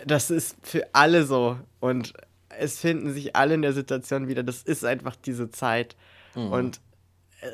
[0.05, 1.59] das ist für alle so.
[1.81, 2.13] Und
[2.57, 4.43] es finden sich alle in der Situation wieder.
[4.43, 5.97] Das ist einfach diese Zeit.
[6.33, 6.51] Mhm.
[6.53, 6.81] Und
[7.41, 7.47] äh,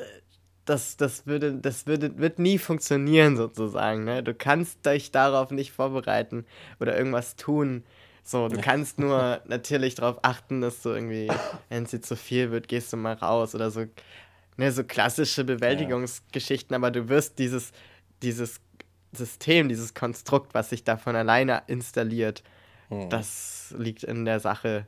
[0.66, 4.04] das, das, würde, das würde, wird nie funktionieren, sozusagen.
[4.04, 4.22] Ne?
[4.22, 6.44] Du kannst dich darauf nicht vorbereiten
[6.80, 7.84] oder irgendwas tun.
[8.22, 11.28] So, du kannst nur natürlich darauf achten, dass du irgendwie,
[11.68, 13.84] wenn es dir zu viel wird, gehst du mal raus oder so.
[14.58, 17.72] Ne, so klassische Bewältigungsgeschichten, aber du wirst dieses,
[18.22, 18.60] dieses
[19.12, 22.42] System, dieses Konstrukt, was sich da von alleine installiert,
[22.88, 23.10] hm.
[23.10, 24.86] das liegt in der Sache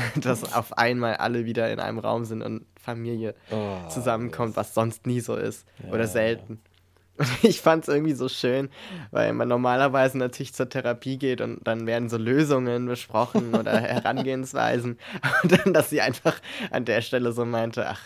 [0.16, 5.06] dass auf einmal alle wieder in einem Raum sind und Familie oh, zusammenkommt, was sonst
[5.06, 5.92] nie so ist ja.
[5.92, 6.60] oder selten.
[7.18, 8.70] Und ich fand es irgendwie so schön,
[9.10, 14.98] weil man normalerweise natürlich zur Therapie geht und dann werden so Lösungen besprochen oder Herangehensweisen.
[15.42, 18.00] Und dann, dass sie einfach an der Stelle so meinte, ach,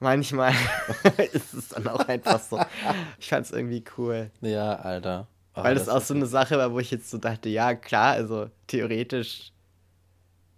[0.00, 0.54] manchmal
[1.32, 2.58] ist es dann auch einfach so.
[3.18, 4.30] Ich fand es irgendwie cool.
[4.40, 5.28] Ja, Alter.
[5.54, 7.74] Oh, weil das, das auch so eine Sache war, wo ich jetzt so dachte, ja,
[7.74, 9.52] klar, also theoretisch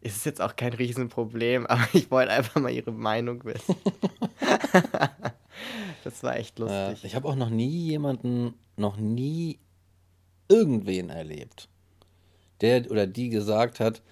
[0.07, 3.77] ist es jetzt auch kein Riesenproblem, aber ich wollte einfach mal ihre Meinung wissen.
[6.05, 7.05] das war echt lustig.
[7.05, 9.59] ich habe auch noch nie jemanden, noch nie
[10.49, 11.69] irgendwen erlebt,
[12.61, 14.03] der oder die gesagt hat,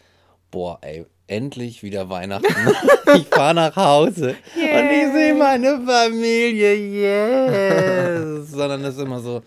[0.51, 2.47] boah, ey, endlich wieder Weihnachten.
[3.17, 4.81] ich fahre nach Hause yeah.
[4.81, 8.51] und ich sehe meine Familie, yes.
[8.51, 9.43] Sondern das ist immer so,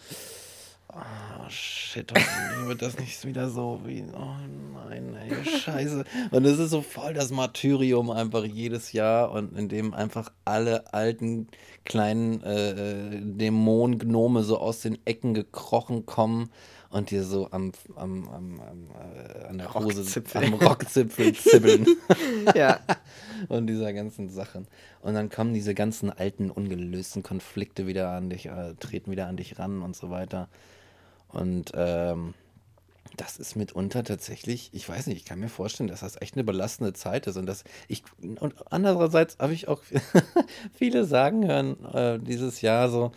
[0.93, 2.11] oh, shit,
[2.65, 4.35] wird das nicht wieder so wie, oh
[4.73, 6.03] nein, ey, scheiße.
[6.31, 10.93] Und es ist so voll das Martyrium einfach jedes Jahr und in dem einfach alle
[10.93, 11.47] alten
[11.85, 16.49] kleinen äh, Dämonen-Gnome so aus den Ecken gekrochen kommen
[16.89, 20.43] und dir so am, am, am, am äh, an der Hose, Rockzipfel.
[20.43, 21.85] am Rockzipfel zibbeln.
[22.55, 22.79] ja.
[23.49, 24.67] Und dieser ganzen Sachen.
[25.01, 29.37] Und dann kommen diese ganzen alten, ungelösten Konflikte wieder an dich, äh, treten wieder an
[29.37, 30.49] dich ran und so weiter.
[31.29, 32.33] Und ähm,
[33.17, 36.43] das ist mitunter tatsächlich, ich weiß nicht, ich kann mir vorstellen, dass das echt eine
[36.43, 39.81] belastende Zeit ist und dass ich und andererseits habe ich auch
[40.73, 43.11] viele sagen hören äh, dieses Jahr so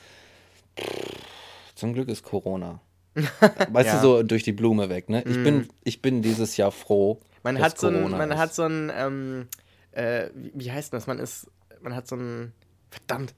[1.75, 2.81] zum Glück ist Corona.
[3.15, 3.97] Weißt ja.
[3.97, 5.23] du so durch die Blume weg, ne?
[5.23, 5.45] Ich mm.
[5.45, 7.21] bin ich bin dieses Jahr froh.
[7.43, 8.39] Man hat so ein, man ist.
[8.39, 9.49] hat so ein ähm,
[9.93, 11.07] äh, wie, wie heißt das?
[11.07, 11.51] Man ist
[11.83, 12.53] man hat so ein
[12.91, 13.35] verdammt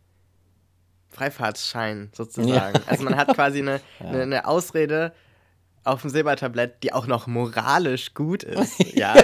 [1.13, 2.75] Freifahrtsschein sozusagen.
[2.75, 2.83] Ja.
[2.87, 4.07] Also man hat quasi eine, ja.
[4.07, 5.13] eine, eine, Ausrede
[5.85, 8.83] auf dem Silbertablett, die auch noch moralisch gut ist.
[8.95, 9.15] Ja.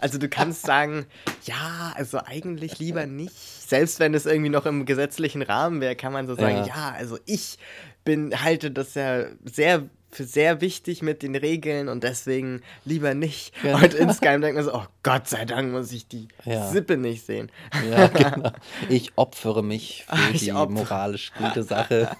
[0.00, 1.06] Also du kannst sagen,
[1.44, 3.36] ja, also eigentlich lieber nicht.
[3.36, 6.94] Selbst wenn es irgendwie noch im gesetzlichen Rahmen wäre, kann man so sagen, ja, ja
[6.96, 7.58] also ich
[8.04, 13.52] bin, halte das ja sehr für sehr wichtig mit den Regeln und deswegen lieber nicht.
[13.68, 13.76] Ja.
[13.76, 16.68] Und insgeheim denkt man so, oh Gott sei Dank muss ich die ja.
[16.68, 17.50] Sippe nicht sehen.
[17.90, 18.52] Ja, genau.
[18.88, 20.70] Ich opfere mich für ich die opfer.
[20.70, 22.16] moralisch gute Sache.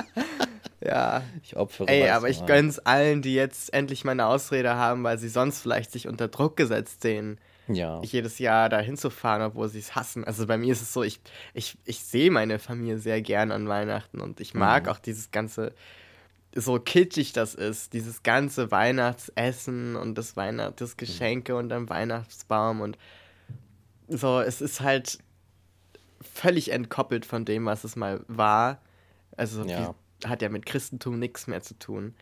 [0.80, 1.22] ja.
[1.42, 5.18] Ich opfere Ey, aber ich gönn's allen, die jetzt endlich mal eine Ausrede haben, weil
[5.18, 7.38] sie sonst vielleicht sich unter Druck gesetzt sehen.
[7.68, 8.00] Ja.
[8.02, 10.24] jedes Jahr da hinzufahren, obwohl sie es hassen.
[10.24, 11.20] Also bei mir ist es so, ich,
[11.54, 14.88] ich, ich sehe meine Familie sehr gern an Weihnachten und ich mag mhm.
[14.88, 15.72] auch dieses ganze
[16.60, 22.98] so kitschig das ist, dieses ganze Weihnachtsessen und das Weihnachtsgeschenke und dann Weihnachtsbaum und
[24.08, 25.18] so, es ist halt
[26.20, 28.80] völlig entkoppelt von dem, was es mal war.
[29.36, 29.94] Also Ja.
[30.24, 32.14] hat ja mit Christentum nichts mehr zu tun.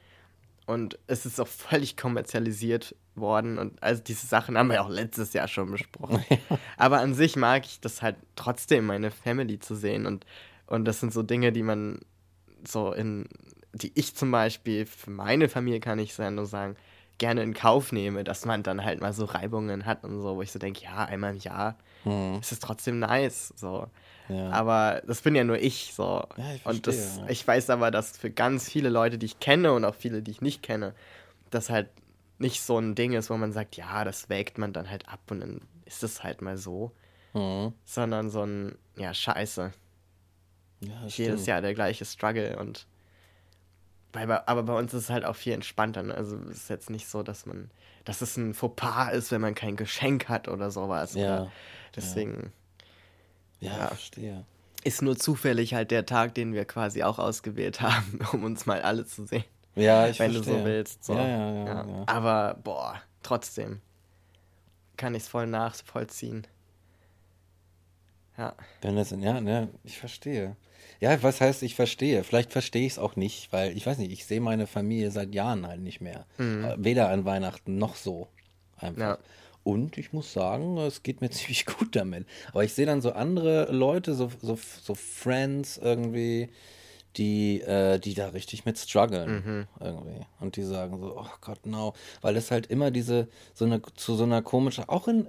[0.66, 3.57] Und es ist auch völlig kommerzialisiert worden.
[3.57, 6.25] Und also diese Sachen haben wir auch letztes Jahr schon besprochen.
[6.77, 10.07] Aber an sich mag ich das halt trotzdem, meine Family zu sehen.
[10.07, 10.27] Und,
[10.66, 12.01] und das sind so Dinge, die man
[12.66, 13.29] so in,
[13.77, 16.77] die ich zum Beispiel, für meine Familie kann ich nur sagen,
[17.19, 20.43] gerne in Kauf nehme, dass man dann halt mal so Reibungen hat und so, wo
[20.43, 22.39] ich so denke, ja, einmal im Jahr Hm.
[22.41, 23.53] ist es trotzdem nice.
[23.57, 23.89] So.
[24.29, 24.51] Ja.
[24.51, 26.23] Aber das bin ja nur ich so.
[26.37, 27.31] Ja, ich und das, verstehe, ja.
[27.31, 30.31] ich weiß aber, dass für ganz viele Leute, die ich kenne und auch viele, die
[30.31, 30.95] ich nicht kenne,
[31.51, 31.89] das halt
[32.39, 35.21] nicht so ein Ding ist, wo man sagt, ja, das wägt man dann halt ab
[35.31, 36.93] und dann ist es halt mal so.
[37.33, 37.73] Hm.
[37.85, 39.73] Sondern so ein, ja, scheiße.
[40.81, 41.47] Ja, das Jedes stimmt.
[41.49, 42.87] Jahr der gleiche Struggle und
[44.19, 46.03] aber bei uns ist es halt auch viel entspannter.
[46.03, 46.15] Ne?
[46.15, 47.71] Also es ist jetzt nicht so, dass man,
[48.05, 51.15] dass es ein Fauxpas ist, wenn man kein Geschenk hat oder sowas.
[51.15, 51.53] Ja, Oder
[51.95, 52.53] deswegen
[53.61, 53.87] Ja, Ja.
[53.89, 54.45] verstehe.
[54.85, 58.83] ist nur zufällig halt der Tag, den wir quasi auch ausgewählt haben, um uns mal
[58.83, 59.45] alle zu sehen.
[59.75, 60.55] Ja, ich wenn verstehe.
[60.55, 61.05] du so willst.
[61.05, 61.15] So.
[61.15, 62.03] Ja, ja, ja, ja.
[62.07, 63.81] Aber boah, trotzdem
[64.97, 66.47] kann ich es voll nachvollziehen.
[68.38, 68.55] Ja.
[68.83, 70.57] Wenn das, ja, ne, ich verstehe.
[71.01, 72.25] Ja, was heißt, ich verstehe?
[72.25, 75.35] Vielleicht verstehe ich es auch nicht, weil ich weiß nicht, ich sehe meine Familie seit
[75.35, 76.27] Jahren halt nicht mehr.
[76.38, 78.29] Äh, Weder an Weihnachten noch so.
[78.79, 78.96] Einfach.
[78.96, 79.01] Mhm.
[79.01, 79.18] Ja.
[79.62, 82.27] Und ich muss sagen, es geht mir ziemlich gut damit.
[82.53, 86.51] Aber ich sehe dann so andere Leute, so, so, so Friends irgendwie,
[87.16, 89.66] die, äh, die da richtig mit strugglen Mhm.
[89.81, 90.20] irgendwie.
[90.40, 91.94] Und die sagen so, oh Gott, no.
[92.20, 95.27] Weil es halt immer diese, so eine, zu so einer komischen, auch in,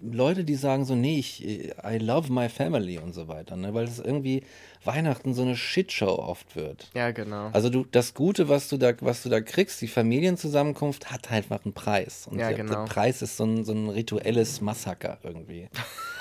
[0.00, 3.74] Leute, die sagen so, nee, ich, I love my family und so weiter, ne?
[3.74, 4.42] Weil es irgendwie
[4.84, 6.90] Weihnachten so eine Shitshow oft wird.
[6.94, 7.50] Ja, genau.
[7.52, 11.36] Also du, das Gute, was du da, was du da kriegst, die Familienzusammenkunft, hat halt
[11.50, 12.26] einfach einen Preis.
[12.30, 12.84] Und Ja, der, genau.
[12.84, 15.68] der Preis ist so ein, so ein rituelles Massaker irgendwie.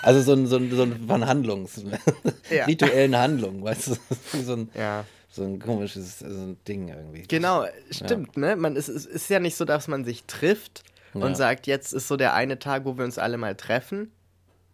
[0.02, 1.84] Also so ein, so ein, so ein von Handlungs,
[2.50, 2.66] Ja.
[2.66, 3.96] rituellen Handlungen, weißt du?
[4.44, 5.06] So ein, ja.
[5.30, 7.24] so ein komisches so ein Ding irgendwie.
[7.28, 8.56] Genau, stimmt, ne?
[8.56, 10.84] Man, es, es ist ja nicht so, dass man sich trifft
[11.16, 11.26] Ja.
[11.26, 14.12] und sagt, jetzt ist so der eine Tag, wo wir uns alle mal treffen.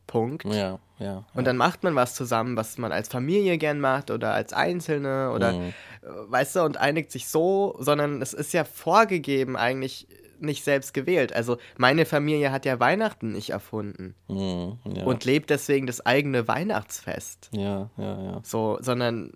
[0.08, 0.44] Punkt.
[0.44, 1.24] Ja, ja.
[1.36, 5.32] Und dann macht man was zusammen, was man als Familie gern macht oder als Einzelne
[5.32, 5.68] oder Mhm.
[6.02, 10.08] äh, weißt du, und einigt sich so, sondern es ist ja vorgegeben, eigentlich
[10.40, 11.34] nicht selbst gewählt.
[11.34, 15.04] Also meine Familie hat ja Weihnachten nicht erfunden Mhm, ja.
[15.06, 17.50] und lebt deswegen das eigene Weihnachtsfest.
[17.54, 18.40] ja, ja, ja.
[18.44, 19.32] So, sondern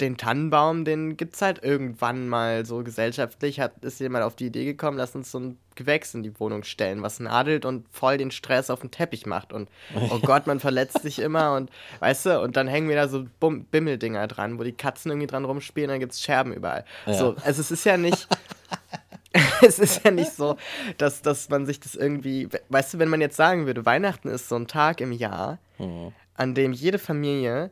[0.00, 4.64] den Tannenbaum, den gibt's halt irgendwann mal so gesellschaftlich, hat ist jemand auf die Idee
[4.64, 8.30] gekommen, lass uns so ein Gewächs in die Wohnung stellen, was nadelt und voll den
[8.30, 9.68] Stress auf den Teppich macht und
[10.10, 13.26] oh Gott, man verletzt sich immer und weißt du, und dann hängen wir da so
[13.40, 16.84] Bum Bimmeldinger dran, wo die Katzen irgendwie dran rumspielen, dann gibt's Scherben überall.
[17.06, 17.14] Ja.
[17.14, 18.28] So, also es ist ja nicht
[19.62, 20.56] es ist ja nicht so,
[20.96, 24.48] dass, dass man sich das irgendwie, weißt du, wenn man jetzt sagen würde, Weihnachten ist
[24.48, 26.12] so ein Tag im Jahr, Mhm.
[26.34, 27.70] an dem jede Familie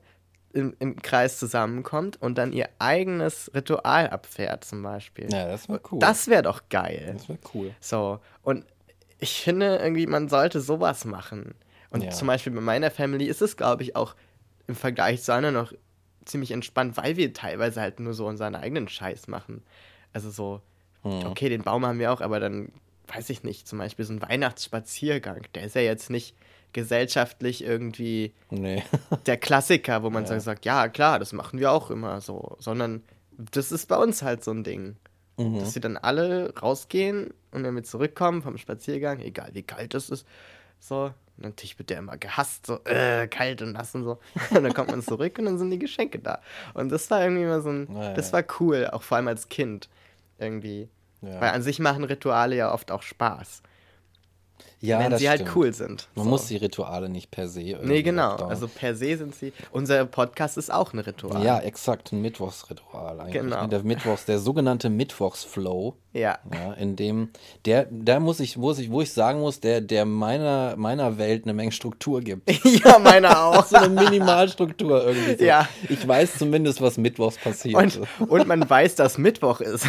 [0.57, 5.31] im, im Kreis zusammenkommt und dann ihr eigenes Ritual abfährt, zum Beispiel.
[5.31, 5.99] Ja, das wäre cool.
[6.01, 7.11] Das wäre doch geil.
[7.16, 7.75] das wäre cool.
[7.81, 8.64] So, und
[9.19, 11.55] ich finde irgendwie, man sollte sowas machen.
[11.90, 12.11] Und Ja.
[12.11, 14.14] zum Beispiel bei meiner Family ist es, glaube ich, auch
[14.66, 15.73] im Vergleich zu anderen noch
[16.25, 19.62] ziemlich entspannt, weil wir teilweise halt nur so unseren eigenen Scheiß machen.
[20.12, 20.61] Also so,
[21.05, 21.25] Mhm.
[21.27, 22.73] okay, den Baum haben wir auch, aber dann
[23.14, 26.35] weiß ich nicht, zum Beispiel so ein Weihnachtsspaziergang, der ist ja jetzt nicht
[26.72, 28.83] gesellschaftlich irgendwie Nee.
[29.26, 30.29] der Klassiker, wo man Ja.
[30.35, 33.02] so sagt, ja klar, das machen wir auch immer so, sondern
[33.38, 34.96] das ist bei uns halt so ein Ding.
[35.38, 35.59] Mhm.
[35.59, 40.09] Dass sie dann alle rausgehen und wenn wir zurückkommen vom Spaziergang, egal wie kalt es
[40.09, 40.26] ist,
[40.79, 44.18] so, und natürlich wird der immer gehasst, so, äh, kalt und nass und so.
[44.57, 46.40] Und dann kommt man zurück und dann sind die Geschenke da.
[46.72, 49.48] Und das war irgendwie immer so ein, Ja, das war cool, auch vor allem als
[49.50, 49.90] Kind
[50.38, 50.88] irgendwie.
[51.20, 51.38] Ja.
[51.40, 53.62] Weil an sich machen Rituale ja oft auch Spaß,
[54.81, 55.57] Ja, wenn sie halt stimmt.
[55.57, 56.09] cool sind.
[56.15, 56.31] Man so.
[56.31, 58.33] muss die Rituale nicht per se irgendwie Nee, genau.
[58.33, 58.51] aufbauen.
[58.51, 59.53] Also per se sind sie.
[59.73, 61.43] Unser Podcast ist auch ein Ritual.
[61.43, 63.33] Ja, exakt, ein Mittwochsritual eigentlich.
[63.43, 63.67] Genau.
[63.69, 66.39] Der Mittwochs, der sogenannte Mittwochsflow, Ja.
[66.53, 67.31] ja, in dem,
[67.65, 71.45] der, da muss ich, wo ich, wo ich sagen muss, der, der meiner, meiner Welt
[71.45, 72.51] eine Menge Struktur gibt.
[72.85, 73.65] ja, meiner auch.
[73.65, 75.37] so eine Minimalstruktur irgendwie.
[75.39, 75.45] So.
[75.45, 75.69] Ja.
[75.89, 77.77] Ich weiß zumindest, was Mittwochs passiert.
[77.77, 79.87] Und, und man weiß, dass Mittwoch ist.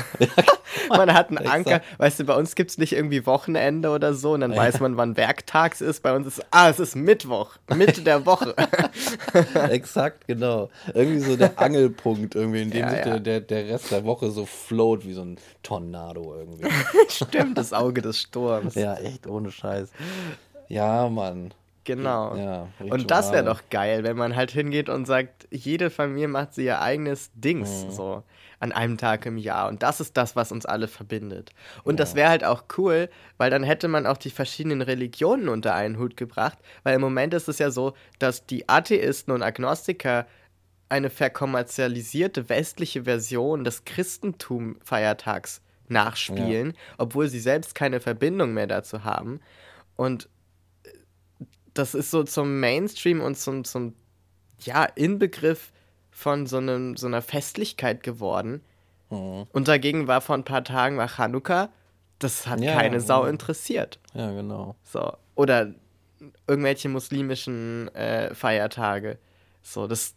[0.89, 1.45] man hat einen.
[1.45, 1.81] Anker.
[1.97, 4.97] Weißt du, bei uns gibt es nicht irgendwie Wochenende oder so und dann weiß man,
[4.97, 6.01] wann werktags ist.
[6.03, 8.55] Bei uns ist, ah, es ist Mittwoch, Mitte der Woche.
[9.69, 10.69] Exakt, genau.
[10.93, 13.19] Irgendwie so der Angelpunkt, irgendwie, in dem Ja, sich ja.
[13.19, 16.67] Der, der, Rest der Woche so float wie so ein Tornado irgendwie.
[17.09, 18.75] Stimmt, das Auge des Sturms.
[18.75, 19.89] ja, echt ohne Scheiß.
[20.67, 21.53] Ja, Mann.
[21.83, 22.35] Genau.
[22.35, 26.53] Ja, und das wäre doch geil, wenn man halt hingeht und sagt, jede Familie macht
[26.53, 27.85] sie ihr eigenes Dings.
[27.85, 27.91] Mhm.
[27.91, 28.23] So.
[28.59, 29.67] An einem Tag im Jahr.
[29.67, 31.51] Und das ist das, was uns alle verbindet.
[31.83, 35.75] Und das wäre halt auch cool, weil dann hätte man auch die verschiedenen Religionen unter
[35.75, 36.57] einen Hut gebracht.
[36.83, 40.25] Weil im Moment ist es ja so, dass die Atheisten und Agnostiker
[40.89, 49.41] eine verkommerzialisierte westliche Version des Christentum-Feiertags nachspielen, obwohl sie selbst keine Verbindung mehr dazu haben.
[49.95, 50.29] Und
[51.73, 53.93] das ist so zum Mainstream und zum, zum
[54.61, 55.71] ja, Inbegriff
[56.17, 58.61] von so, einem, so einer Festlichkeit geworden.
[59.09, 61.69] Und dagegen war vor ein paar Tagen war Chanukka,
[62.17, 63.29] das hat Ja, keine Sau ja.
[63.29, 63.99] interessiert.
[64.15, 64.75] Ja, genau.
[64.83, 65.13] So.
[65.35, 65.75] Oder
[66.47, 69.19] irgendwelche muslimischen äh, Feiertage.
[69.61, 70.15] So, das,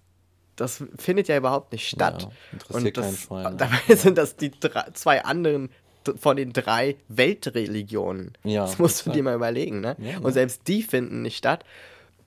[0.57, 2.23] das findet ja überhaupt nicht statt.
[2.23, 5.69] Ja, interessiert Und das, Schwein, dabei sind das die drei, zwei anderen
[6.17, 8.33] von den drei Weltreligionen.
[8.43, 9.17] Ja, das musst du exakt.
[9.17, 9.97] dir mal überlegen, ne?
[9.99, 11.63] Ja, Und selbst die finden nicht statt.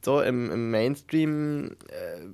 [0.06, 2.28] So im, im Mainstream, äh,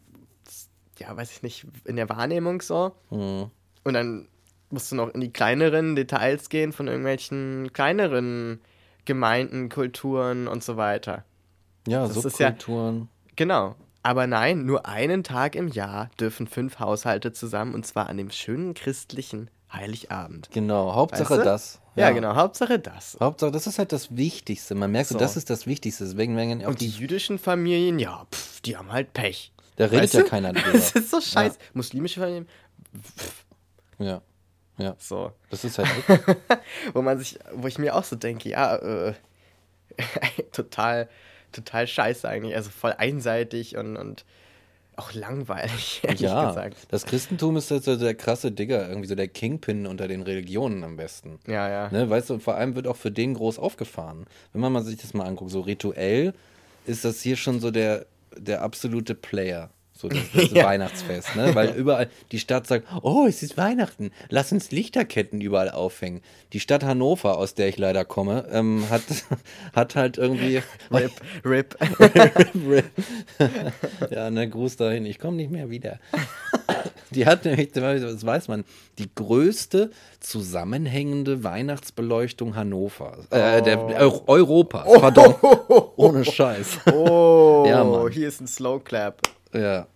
[1.00, 2.92] ja, weiß ich nicht, in der Wahrnehmung so.
[3.10, 3.50] Mhm.
[3.84, 4.28] Und dann
[4.70, 8.60] musst du noch in die kleineren Details gehen von irgendwelchen kleineren
[9.06, 11.24] Gemeinden, Kulturen und so weiter.
[11.88, 13.10] Ja, Das ist ja- Subkulturen.
[13.36, 13.76] Genau.
[14.04, 18.30] Aber nein, nur einen Tag im Jahr dürfen fünf Haushalte zusammen und zwar an dem
[18.32, 20.50] schönen christlichen Heiligabend.
[20.52, 21.44] Genau, Hauptsache Weißt du?
[21.46, 21.82] das.
[21.96, 23.18] Ja, genau, Hauptsache das.
[23.20, 24.74] Hauptsache, das ist halt das Wichtigste.
[24.74, 25.20] Man merkt so, So.
[25.20, 26.06] das ist das Wichtigste.
[26.06, 26.98] Deswegen werden auch Und die die.
[26.98, 29.52] jüdischen Familien, ja, pff, die haben halt Pech.
[29.80, 30.28] Da redet Weißt ja du?
[30.28, 30.72] keiner drüber.
[30.74, 31.58] Das ist so scheiße.
[31.74, 32.50] Muslimische Familien,
[33.98, 34.22] Ja.
[34.78, 35.32] Ja, so.
[35.50, 36.38] das ist halt wirklich.
[36.94, 39.14] wo man sich, wo ich mir auch so denke, ja, äh,
[40.52, 41.08] total,
[41.54, 44.26] total scheiße eigentlich, also voll einseitig und, und
[44.98, 46.88] auch langweilig, ehrlich ja, gesagt.
[46.90, 50.84] das Christentum ist jetzt so der krasse Digger, irgendwie so der Kingpin unter den Religionen
[50.84, 51.40] am besten.
[51.48, 51.90] Ja, ja.
[51.90, 54.26] Ne, weißt du, vor allem wird auch für den groß aufgefahren.
[54.52, 56.34] Wenn man mal sich das mal anguckt, so rituell
[56.86, 58.06] ist das hier schon so der,
[58.38, 59.70] der absolute Player.
[60.00, 60.66] So das, das Ja.
[60.66, 61.54] Weihnachtsfest, ne?
[61.56, 66.22] Weil überall die Stadt sagt, oh, es ist Weihnachten, lass uns Lichterketten überall aufhängen.
[66.54, 69.02] Die Stadt Hannover, aus der ich leider komme, ähm, hat,
[69.76, 70.62] hat halt irgendwie.
[70.92, 71.12] Rip,
[71.46, 72.86] Rip.
[74.10, 76.00] ja, ne, Gruß dahin, ich komme nicht mehr wieder.
[77.12, 78.64] Die hat nämlich, das weiß man,
[79.00, 83.18] die größte zusammenhängende Weihnachtsbeleuchtung Hannover.
[83.32, 85.36] Äh, der, Eu Europas, pardon.
[85.98, 86.80] Ohne Scheiß.
[86.94, 89.22] Oh, Ja, hier ist ein Slow Clap.
[89.54, 89.88] Ja.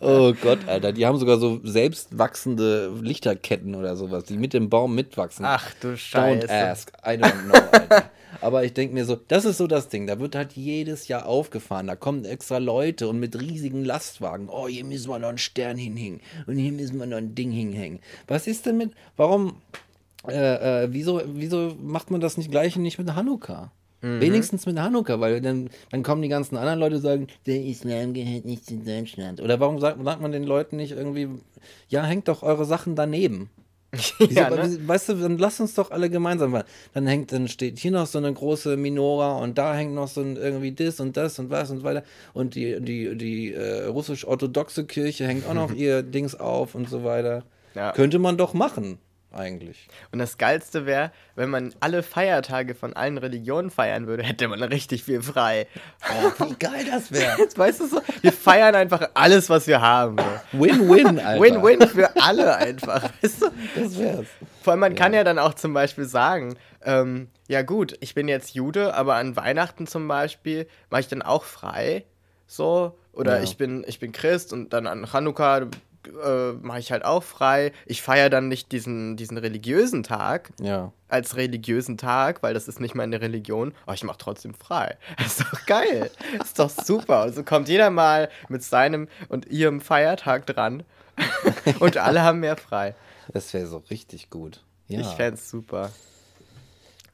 [0.00, 4.68] oh Gott, Alter, die haben sogar so selbst wachsende Lichterketten oder sowas, die mit dem
[4.68, 5.44] Baum mitwachsen.
[5.44, 6.50] Ach du Don't Scheiße.
[6.50, 8.10] ask, I don't know, Alter.
[8.40, 11.26] Aber ich denke mir so, das ist so das Ding, da wird halt jedes Jahr
[11.26, 15.38] aufgefahren, da kommen extra Leute und mit riesigen Lastwagen, oh, hier müssen wir noch einen
[15.38, 18.00] Stern hinhängen und hier müssen wir noch ein Ding hinhängen.
[18.26, 19.62] Was ist denn mit, warum,
[20.28, 23.72] äh, äh, wieso, wieso macht man das nicht gleich nicht mit Hanukkah?
[24.04, 28.12] Wenigstens mit Hanukkah, weil dann, dann kommen die ganzen anderen Leute und sagen, der Islam
[28.12, 29.40] gehört nicht zu Deutschland.
[29.40, 31.28] Oder warum sagt, sagt man den Leuten nicht irgendwie,
[31.88, 33.48] ja, hängt doch eure Sachen daneben.
[34.18, 34.78] Wieso, ja, ne?
[34.86, 36.52] Weißt du, dann lass uns doch alle gemeinsam.
[36.52, 40.08] Weil dann hängt, dann steht hier noch so eine große Minora und da hängt noch
[40.08, 42.02] so ein irgendwie das und das und was und so weiter.
[42.34, 47.04] Und die, die, die äh, russisch-orthodoxe Kirche hängt auch noch ihr Dings auf und so
[47.04, 47.44] weiter.
[47.74, 47.92] Ja.
[47.92, 48.98] Könnte man doch machen,
[49.34, 49.88] eigentlich.
[50.12, 54.62] Und das Geilste wäre, wenn man alle Feiertage von allen Religionen feiern würde, hätte man
[54.62, 55.66] richtig viel frei.
[56.08, 57.36] Oh, wie geil das wäre.
[57.38, 60.16] Jetzt weißt du so, wir feiern einfach alles, was wir haben.
[60.52, 61.42] Win-win, Alter.
[61.42, 63.10] Win-win für alle einfach.
[63.22, 63.50] Weißt du?
[63.74, 64.26] Das wär's.
[64.62, 68.28] Vor allem, man kann ja dann auch zum Beispiel sagen, ähm, ja gut, ich bin
[68.28, 72.04] jetzt Jude, aber an Weihnachten zum Beispiel mache ich dann auch frei.
[72.46, 72.98] So.
[73.12, 73.42] Oder Ja.
[73.42, 75.66] ich bin, ich bin Christ und dann an Chanukka
[76.08, 77.72] äh, mache ich halt auch frei.
[77.86, 80.92] Ich feiere dann nicht diesen, diesen religiösen Tag Ja.
[81.08, 84.96] als religiösen Tag, weil das ist nicht meine Religion, aber ich mache trotzdem frei.
[85.18, 86.10] Das ist doch geil.
[86.38, 87.18] Das ist doch super.
[87.18, 90.82] Also kommt jeder mal mit seinem und ihrem Feiertag dran
[91.80, 92.94] und alle haben mehr frei.
[93.32, 94.62] Das wäre so richtig gut.
[94.88, 95.00] Ja.
[95.00, 95.90] Ich fände es super.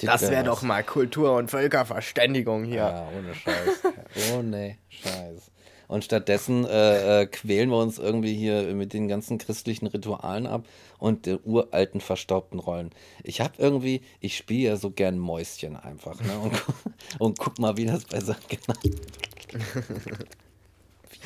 [0.02, 2.76] Das wäre doch mal Kultur- und Völkerverständigung hier.
[2.76, 4.32] Ja, ohne Scheiß.
[4.34, 5.50] ohne Scheiß.
[5.90, 10.64] Und stattdessen äh, äh, quälen wir uns irgendwie hier mit den ganzen christlichen Ritualen ab
[11.00, 12.90] und den uralten verstaubten Rollen.
[13.24, 16.38] Ich habe irgendwie, ich spiele ja so gern Mäuschen einfach, ne?
[16.38, 16.62] Und,
[17.18, 18.78] und guck mal, wie das bei so, genau,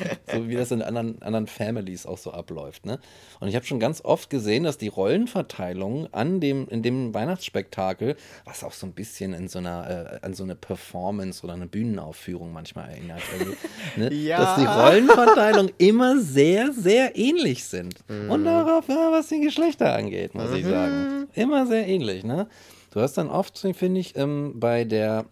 [0.31, 2.85] so wie das in anderen, anderen Families auch so abläuft.
[2.85, 2.99] Ne?
[3.39, 8.15] Und ich habe schon ganz oft gesehen, dass die Rollenverteilung an dem, in dem Weihnachtsspektakel,
[8.45, 11.67] was auch so ein bisschen in so einer, äh, an so eine Performance oder eine
[11.67, 13.57] Bühnenaufführung manchmal erinnert, irgendwie,
[13.95, 14.13] ne?
[14.13, 14.37] Ja.
[14.37, 17.95] dass die Rollenverteilung immer sehr, sehr ähnlich sind.
[18.07, 21.27] Und darauf, ja, was die Geschlechter angeht, muss ich sagen.
[21.33, 22.23] Immer sehr ähnlich.
[22.23, 22.47] Ne?
[22.91, 25.25] Du hast dann oft, finde ich, ähm, bei der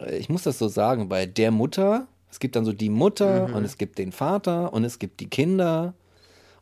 [0.00, 3.46] äh, ich muss das so sagen, bei der Mutter, es gibt dann so die Mutter
[3.46, 3.54] Mhm.
[3.54, 5.94] und es gibt den Vater und es gibt die Kinder.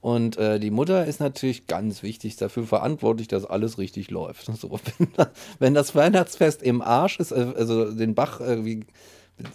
[0.02, 4.48] Und äh, die Mutter ist natürlich ganz wichtig dafür verantwortlich, dass alles richtig läuft.
[4.60, 8.84] So, wenn, da- wenn das Weihnachtsfest im Arsch ist, äh, also den Bach irgendwie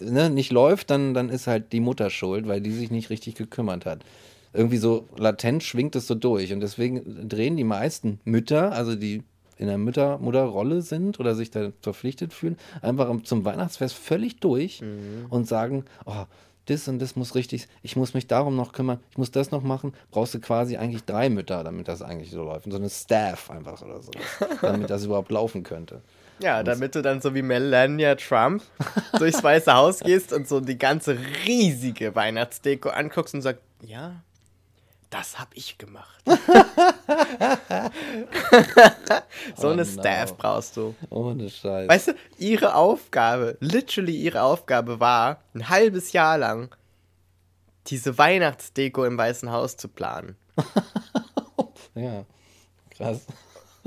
[0.00, 3.36] ne, nicht läuft, dann, dann ist halt die Mutter schuld, weil die sich nicht richtig
[3.36, 4.00] gekümmert hat.
[4.52, 6.52] Irgendwie so latent schwingt es so durch.
[6.52, 9.22] Und deswegen drehen die meisten Mütter, also die
[9.58, 14.82] in der Mütter Mutterrolle sind oder sich da verpflichtet fühlen, einfach zum Weihnachtsfest völlig durch
[15.30, 16.24] und sagen, oh,
[16.68, 19.62] das und das muss richtig, ich muss mich darum noch kümmern, ich muss das noch
[19.62, 22.66] machen, brauchst du quasi eigentlich drei Mütter, damit das eigentlich so läuft.
[22.66, 24.10] Und so eine Staff einfach oder so,
[24.62, 26.02] damit das überhaupt laufen könnte.
[26.40, 28.62] Ja, damit du dann so wie Melania Trump
[29.18, 34.22] durchs Weiße Haus gehst und so die ganze riesige Weihnachtsdeko anguckst und sagst, ja,
[35.10, 36.22] das hab ich gemacht.
[39.56, 39.90] so Oh eine no.
[39.90, 40.94] Staff brauchst du.
[41.10, 41.88] Ohne Scheiß.
[41.88, 46.74] Weißt du, ihre Aufgabe, literally ihre Aufgabe war, ein halbes Jahr lang
[47.86, 50.36] diese Weihnachtsdeko im Weißen Haus zu planen.
[51.94, 52.24] Ja,
[52.90, 53.26] krass.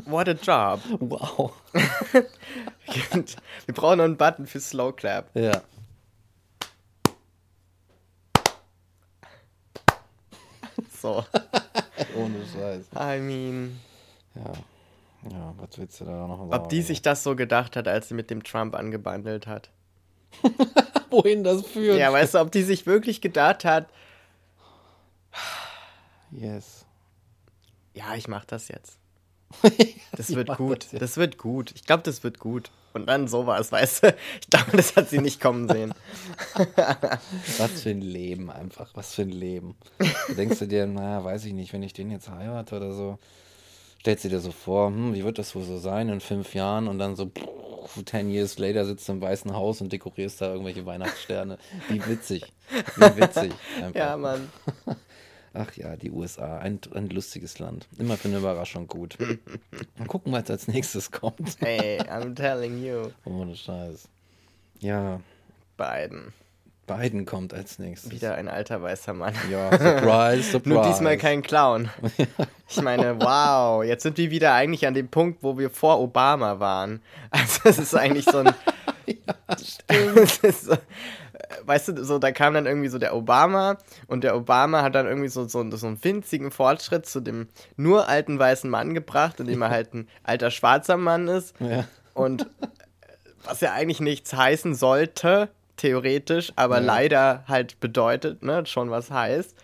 [0.03, 0.81] What a job.
[0.99, 1.53] Wow.
[3.65, 5.33] Wir brauchen noch einen Button für Slow Clap.
[5.33, 5.61] Ja.
[11.01, 11.25] So.
[12.15, 12.85] Ohne Scheiß.
[12.95, 13.79] I mean,
[14.35, 14.51] Ja.
[15.29, 16.53] Ja, was willst du da noch sagen?
[16.53, 19.69] ob die sich das so gedacht hat, als sie mit dem Trump angebandelt hat.
[21.11, 21.99] Wohin das führt?
[21.99, 23.87] Ja, weißt du, ob die sich wirklich gedacht hat,
[26.31, 26.85] Yes.
[27.93, 28.97] ja, ich mach das jetzt.
[30.17, 30.87] Das wird gut.
[30.91, 30.99] das.
[30.99, 31.71] Das wird gut.
[31.73, 32.69] Ich glaube, das wird gut.
[32.93, 34.15] Und dann sowas, weißt du?
[34.41, 35.93] Ich glaube, das hat sie nicht kommen sehen.
[37.57, 38.89] Was für ein Leben einfach.
[38.93, 39.75] Was für ein Leben.
[39.99, 43.19] Da denkst du dir, naja, weiß ich nicht, wenn ich den jetzt heirate oder so,
[44.01, 46.89] stellst du dir so vor, hm, wie wird das wohl so sein in fünf Jahren
[46.89, 50.51] und dann so, pff, ten years later sitzt du im Weißen Haus und dekorierst da
[50.51, 51.57] irgendwelche Weihnachtssterne.
[51.87, 52.51] Wie witzig.
[52.97, 53.53] Wie witzig.
[53.93, 54.49] Ja, Mann.
[55.53, 57.87] Ach ja, die USA, ein, ein lustiges Land.
[57.97, 59.17] Immer für eine Überraschung gut.
[59.97, 61.57] Mal gucken, was als nächstes kommt.
[61.59, 63.09] Hey, I'm telling you.
[63.25, 64.07] Ohne Scheiß.
[64.79, 65.19] Ja,
[65.77, 66.33] Biden.
[66.87, 68.11] Biden kommt als nächstes.
[68.11, 69.33] Wieder ein alter weißer Mann.
[69.49, 70.69] Ja, surprise, surprise.
[70.69, 71.89] Nur diesmal kein Clown.
[72.73, 76.61] Ich meine, wow, jetzt sind wir wieder eigentlich an dem Punkt, wo wir vor Obama
[76.61, 77.01] waren.
[77.29, 78.53] Also es ist eigentlich so ein...
[79.57, 80.77] So, äh,
[81.65, 83.77] weißt du, so da kam dann irgendwie so der Obama
[84.07, 88.07] und der Obama hat dann irgendwie so, so, so einen winzigen Fortschritt zu dem nur
[88.07, 91.55] alten weißen Mann gebracht, indem er halt ein alter schwarzer Mann ist.
[91.61, 91.85] Ja.
[92.13, 92.45] Und äh,
[93.43, 96.85] was ja eigentlich nichts heißen sollte, theoretisch, aber Ja.
[96.85, 99.55] leider halt bedeutet, ne, schon was heißt.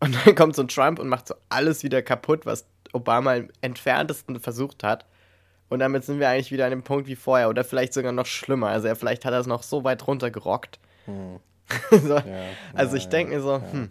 [0.00, 3.48] Und dann kommt so ein Trump und macht so alles wieder kaputt, was Obama im
[3.60, 5.04] entferntesten versucht hat.
[5.68, 8.26] Und damit sind wir eigentlich wieder an dem Punkt wie vorher oder vielleicht sogar noch
[8.26, 8.68] schlimmer.
[8.68, 10.78] Also er vielleicht hat er es noch so weit runtergerockt.
[11.90, 12.22] so,
[12.74, 13.90] also ich ja, denke mir so, hm,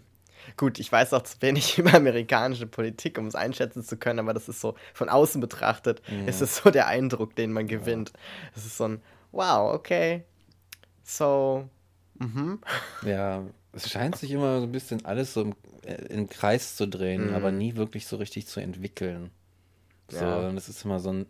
[0.56, 4.34] gut, ich weiß auch zu wenig über amerikanische Politik, um es einschätzen zu können, aber
[4.34, 8.12] das ist so von außen betrachtet, ist es so der Eindruck, den man gewinnt.
[8.56, 9.02] Es ist so ein,
[9.32, 10.24] wow, okay,
[11.04, 11.68] so,
[12.18, 12.60] mhm.
[13.04, 16.88] Ja, es scheint sich immer so ein bisschen alles so im, äh, im Kreis zu
[16.88, 19.30] drehen, aber nie wirklich so richtig zu entwickeln.
[20.08, 20.48] So, Ja.
[20.48, 21.26] und es ist immer so ein,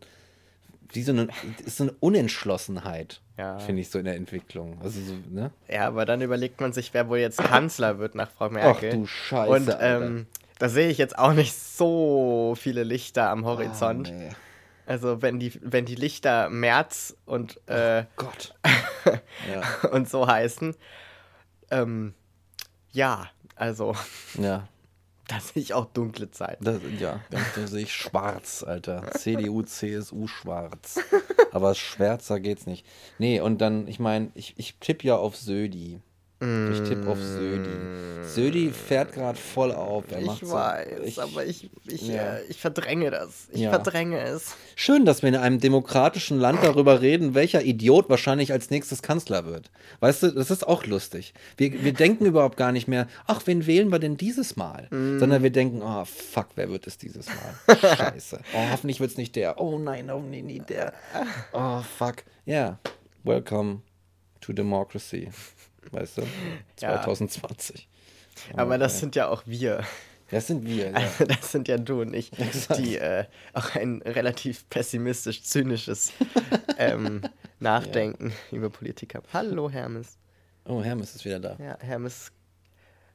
[0.92, 1.28] wie so eine,
[1.64, 3.58] ist so eine Unentschlossenheit, Ja.
[3.58, 4.80] finde ich so in der Entwicklung.
[4.82, 5.50] Also so, ne?
[5.68, 8.90] Ja, aber dann überlegt man sich, wer wohl jetzt Kanzler wird nach Frau Ach Merkel.
[8.92, 9.50] du Scheiße.
[9.50, 10.26] Und ähm,
[10.58, 14.12] da sehe ich jetzt auch nicht so viele Lichter am Ah, Horizont.
[14.12, 14.30] nee.
[14.86, 18.54] Also wenn die, wenn die Lichter März und, äh, Gott.
[19.04, 20.74] ja, und so heißen,
[21.70, 22.14] ähm,
[22.92, 23.94] ja, also
[24.40, 24.66] ja,
[25.38, 26.64] da sehe ich auch dunkle Zeiten.
[26.64, 29.10] das, ja, da sehe ich schwarz, Alter.
[29.18, 30.98] CDU, CSU schwarz.
[31.52, 32.86] Aber schwärzer geht's nicht.
[33.18, 36.00] Nee, und dann, ich meine, ich, ich tippe ja auf Södi.
[36.40, 37.68] Ich tippe auf Södi.
[38.24, 40.04] Södi fährt gerade voll auf.
[40.12, 42.36] Er Ich so- weiß, ich- aber ich, ich, ja.
[42.36, 43.48] äh, ich verdränge das.
[43.50, 43.70] Ich Ja.
[43.70, 44.54] verdränge es.
[44.76, 49.46] Schön, dass wir in einem demokratischen Land darüber reden, welcher Idiot wahrscheinlich als nächstes Kanzler
[49.46, 49.72] wird.
[49.98, 51.34] Weißt du, das ist auch lustig.
[51.56, 54.86] Wir, wir denken überhaupt gar nicht mehr, ach, wen wählen wir denn dieses Mal?
[54.90, 57.76] Sondern wir denken, oh, fuck, wer wird es dieses Mal?
[57.96, 58.38] Scheiße.
[58.54, 59.60] Oh, hoffentlich wird es nicht der.
[59.60, 60.92] Oh nein, hoffentlich nicht der.
[61.52, 62.16] Oh, fuck.
[62.46, 62.78] Ja,
[63.24, 63.80] welcome
[64.40, 65.30] to democracy.
[65.90, 66.22] Weißt du?
[66.80, 67.02] Ja.
[67.02, 67.88] 2020.
[68.54, 69.84] Aber das sind ja auch wir.
[70.30, 70.90] Das sind wir.
[70.90, 70.96] Ja.
[70.96, 72.80] Also das sind ja du und ich, Exakt.
[72.80, 73.24] die äh,
[73.54, 76.12] auch ein relativ pessimistisch, zynisches
[76.78, 77.22] ähm,
[77.60, 79.26] Nachdenken über Politik haben.
[79.32, 80.18] Hallo Hermes.
[80.64, 81.56] Oh, Hermes ist wieder da.
[81.58, 82.30] Ja, Hermes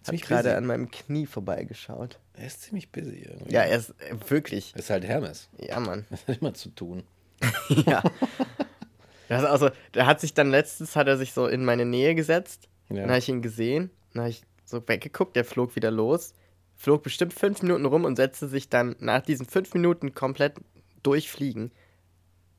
[0.07, 2.19] hat gerade an meinem Knie vorbeigeschaut.
[2.33, 3.53] Er ist ziemlich busy irgendwie.
[3.53, 4.75] Ja, er ist äh, wirklich.
[4.75, 5.49] Ist halt Hermes.
[5.59, 6.05] Ja, Mann.
[6.09, 7.03] Das hat immer zu tun.
[7.69, 8.01] ja.
[9.29, 12.67] Das also, der hat sich dann letztens, hat er sich so in meine Nähe gesetzt.
[12.89, 12.97] Ja.
[12.97, 13.89] Dann habe ich ihn gesehen.
[14.13, 16.33] Dann habe ich so weggeguckt, der flog wieder los.
[16.75, 20.55] Flog bestimmt fünf Minuten rum und setzte sich dann nach diesen fünf Minuten komplett
[21.03, 21.71] durchfliegen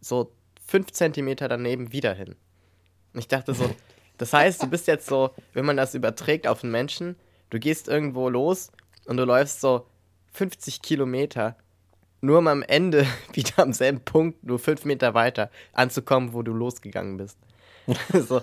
[0.05, 0.33] so
[0.67, 2.37] fünf Zentimeter daneben wieder hin.
[3.13, 3.75] Und ich dachte so,
[4.19, 7.17] das heißt, du bist jetzt so, wenn man das überträgt auf einen Menschen,
[7.51, 8.71] du gehst irgendwo los
[9.07, 9.87] und du läufst so
[10.33, 11.57] 50 Kilometer,
[12.25, 16.53] nur um am Ende wieder am selben Punkt, nur fünf Meter weiter, anzukommen, wo du
[16.53, 17.39] losgegangen bist.
[18.13, 18.43] so,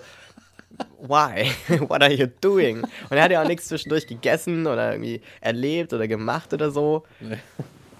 [0.99, 1.51] why?
[1.87, 2.83] What are you doing?
[2.83, 7.03] Und er hat ja auch nichts zwischendurch gegessen oder irgendwie erlebt oder gemacht oder so.
[7.19, 7.37] Nee.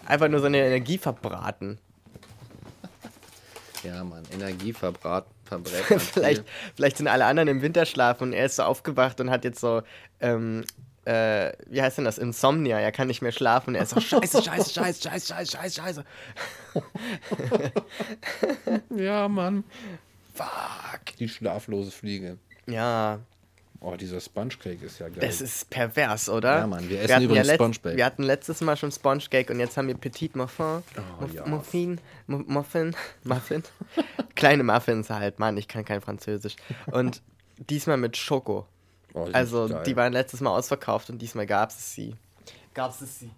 [0.06, 1.80] Einfach nur seine Energie verbraten.
[3.84, 6.46] Ja, Mann, Energie man vielleicht, viel.
[6.76, 9.82] vielleicht sind alle anderen im Winterschlaf und er ist so aufgewacht und hat jetzt so,
[10.20, 10.64] ähm,
[11.06, 12.18] äh, wie heißt denn das?
[12.18, 12.80] Insomnia.
[12.80, 16.06] Er kann nicht mehr schlafen er ist so, scheiße, scheiße, scheiße, scheiße, scheiße, scheiße, scheiße.
[18.96, 19.64] Ja, Mann.
[20.34, 21.16] Fuck.
[21.20, 22.38] Die schlaflose Fliege.
[22.68, 23.20] Ja,
[23.84, 25.18] Oh, dieser Sponge Cake ist ja geil.
[25.22, 26.60] das ist pervers, oder?
[26.60, 27.98] Ja, Mann, wir essen hatten übrigens letzt- Sponge Cake.
[27.98, 30.84] Wir hatten letztes Mal schon Sponge Cake und jetzt haben wir Petit Muffin.
[30.96, 31.48] Oh, Muff- ja.
[31.48, 33.64] Muffin, Mu- Muffin, Muffin.
[34.36, 36.58] Kleine Muffins halt, Mann, ich kann kein Französisch.
[36.92, 37.24] Und
[37.58, 38.68] diesmal mit Schoko.
[39.14, 42.16] Oh, die Also, die waren letztes Mal ausverkauft und diesmal gab es sie.
[42.74, 43.30] Gab es sie.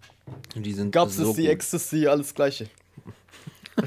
[0.55, 1.47] die sind Gab es so sie.
[1.47, 2.67] Ecstasy, alles Gleiche.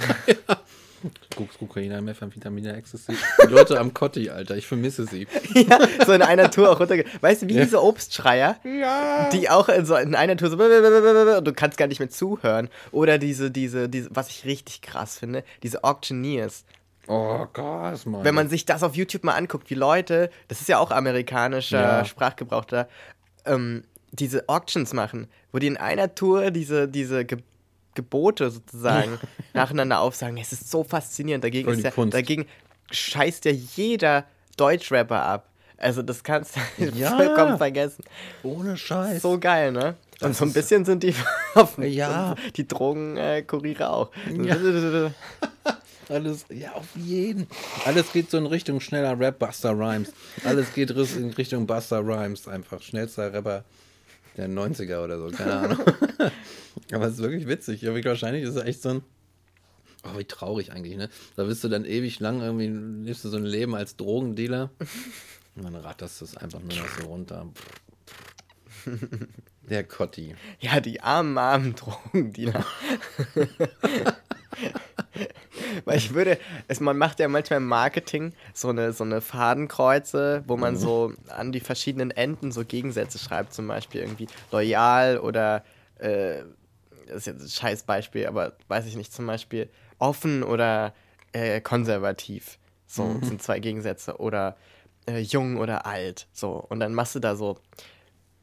[1.37, 3.15] Koks, Kokain, Methamphetamine, Ecstasy.
[3.45, 5.27] Die Leute am Kotti, Alter, ich vermisse sie.
[5.55, 7.05] ja, so in einer Tour auch runterge...
[7.21, 7.65] Weißt du, wie Ja.
[7.65, 9.29] diese Obstschreier, Ja.
[9.31, 10.57] die auch in, so in einer Tour so...
[11.37, 12.69] und Du kannst gar nicht mehr zuhören.
[12.91, 16.65] Oder diese, diese, diese, was ich richtig krass finde, diese Auctioneers.
[17.09, 18.25] Oh Gott, Mann.
[18.25, 21.81] Wenn man sich das auf YouTube mal anguckt, wie Leute, das ist ja auch amerikanischer
[21.81, 22.05] Ja.
[22.05, 22.89] Sprachgebrauch da,
[23.45, 27.39] ähm, diese Auctions machen, wo die in einer Tour diese, diese Ge
[27.95, 29.19] Gebote sozusagen
[29.55, 30.37] nacheinander aufsagen.
[30.37, 31.43] Es ist so faszinierend.
[31.43, 32.45] Dagegen, ist ja, dagegen
[32.91, 34.25] scheißt ja jeder
[34.59, 35.49] Deutschrapper ab.
[35.79, 37.11] Also das kannst du Ja.
[37.17, 38.05] vollkommen vergessen.
[38.43, 39.23] Ohne Scheiß.
[39.23, 39.95] So geil, ne?
[40.21, 41.15] Und so ein bisschen sind die
[41.55, 42.35] auf Ja.
[42.57, 44.11] die Drogenkuriere auch.
[44.43, 44.57] Ja.
[46.09, 47.49] Alles, ja, auf jeden.
[47.85, 50.13] Alles geht so in Richtung schneller Rap, Buster Rhymes.
[50.45, 52.81] Alles geht in Richtung Buster Rhymes einfach.
[52.81, 53.65] Schnellster Rapper
[54.37, 55.79] der 90er oder so, keine Ahnung.
[56.93, 57.83] Aber es ist wirklich witzig.
[57.83, 59.03] Ja, wahrscheinlich ist es echt so ein.
[60.05, 61.09] Oh, wie traurig eigentlich, ne?
[61.35, 62.69] Da bist du dann ewig lang irgendwie,
[63.05, 64.71] lebst du so ein Leben als Drogendealer.
[65.57, 67.49] Und dann ratterst du es einfach nur noch so runter.
[69.69, 70.35] Der Kotti.
[70.61, 72.65] Ja, die armen, armen Drogendealer.
[75.85, 76.39] Weil ich würde,
[76.69, 81.13] es, man macht ja manchmal im Marketing so eine, so eine Fadenkreuze, wo man so
[81.29, 85.65] an die verschiedenen Enden so Gegensätze schreibt, zum Beispiel irgendwie loyal oder,
[85.99, 86.43] äh,
[87.07, 90.95] das ist jetzt ein scheiß Beispiel, aber weiß ich nicht, zum Beispiel offen oder
[91.33, 92.59] äh, konservativ.
[92.87, 94.19] So sind zwei Gegensätze.
[94.19, 94.57] Oder
[95.07, 96.29] äh, jung oder alt.
[96.33, 96.53] So.
[96.53, 97.59] Und dann machst du da so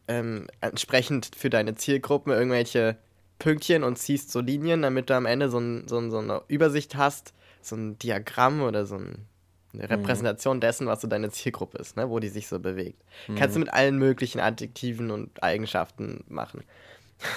[0.07, 2.97] ähm, entsprechend für deine Zielgruppen irgendwelche
[3.39, 6.41] Pünktchen und ziehst so Linien, damit du am Ende so, ein, so, ein, so eine
[6.47, 9.25] Übersicht hast, so ein Diagramm oder so ein,
[9.73, 13.01] eine Repräsentation dessen, was so deine Zielgruppe ist, ne, wo die sich so bewegt.
[13.35, 16.63] Kannst du mit allen möglichen Adjektiven und Eigenschaften machen.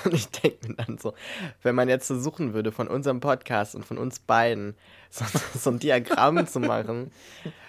[0.05, 1.15] Und ich denke mir dann so,
[1.63, 4.75] wenn man jetzt so suchen würde von unserem Podcast und von uns beiden,
[5.11, 5.25] so,
[5.59, 7.11] so ein Diagramm zu machen,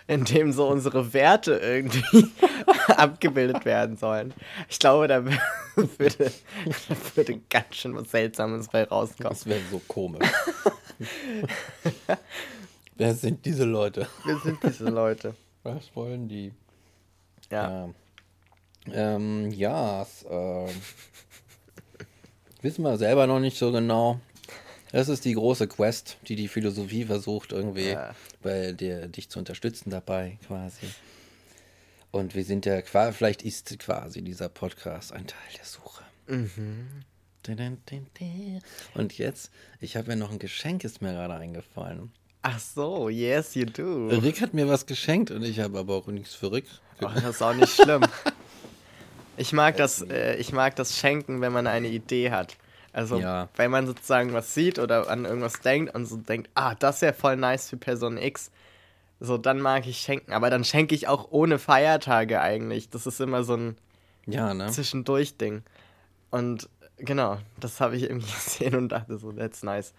[0.08, 2.04] in dem so unsere Werte irgendwie
[2.88, 4.34] abgebildet werden sollen.
[4.70, 5.40] Ich glaube, da wür-
[6.00, 6.32] würde,
[6.90, 9.30] da würde ganz schön was Seltsames bei rauskommen.
[9.30, 10.28] Das wäre so komisch.
[12.96, 14.08] Wer sind diese Leute?
[14.26, 15.36] Wir sind diese Leute.
[15.64, 16.54] Was wollen die?
[17.52, 17.88] Ja.
[17.88, 17.90] Ja,
[19.16, 20.68] ähm, ja es, äh,
[22.68, 24.20] wissen wir selber noch nicht so genau.
[24.92, 28.14] Das ist die große Quest, die die Philosophie versucht, irgendwie Ja.
[28.42, 30.88] bei dir, dich zu unterstützen dabei, quasi.
[32.12, 32.82] Und wir sind ja,
[33.14, 36.04] vielleicht ist quasi dieser Podcast ein Teil der Suche.
[37.44, 37.78] Dun.
[38.96, 42.12] Und jetzt, ich habe ja noch ein Geschenk, ist mir gerade eingefallen.
[42.42, 44.08] Ach so, yes, you do.
[44.10, 46.66] Rick hat mir was geschenkt und ich habe aber auch nichts für Rick.
[47.02, 48.02] Ach, das ist auch nicht schlimm.
[49.38, 52.58] Ich mag das, äh, ich mag das Schenken, wenn man eine Idee hat.
[52.94, 53.50] Also, Ja.
[53.56, 57.14] wenn man sozusagen was sieht oder an irgendwas denkt und so denkt, ah, das wäre
[57.14, 58.50] voll nice für Person X.
[59.20, 60.34] So, dann mag ich schenken.
[60.34, 62.90] Aber dann schenke ich auch ohne Feiertage eigentlich.
[62.90, 63.78] Das ist immer so ein
[64.26, 64.68] Ja, ne?
[64.68, 65.64] Zwischendurch-Ding.
[66.32, 69.94] Und genau, das habe ich irgendwie gesehen und dachte so, that's nice.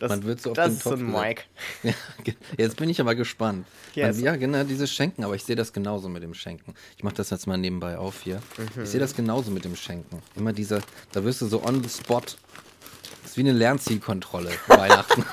[0.00, 1.44] Das, Man wird so auf das den ist so Topf ein gesetzt.
[1.82, 1.94] Mike.
[2.26, 3.66] Ja, jetzt bin ich aber gespannt.
[3.94, 4.16] Yes.
[4.16, 6.74] Man, ja, genau, dieses Schenken, aber ich sehe das genauso mit dem Schenken.
[6.96, 8.42] Ich mache das jetzt mal nebenbei auf hier.
[8.82, 10.22] Ich sehe das genauso mit dem Schenken.
[10.34, 10.80] Immer dieser,
[11.12, 12.20] da wirst du so on the spot.
[12.20, 15.24] Das ist wie eine Lernzielkontrolle Weihnachten.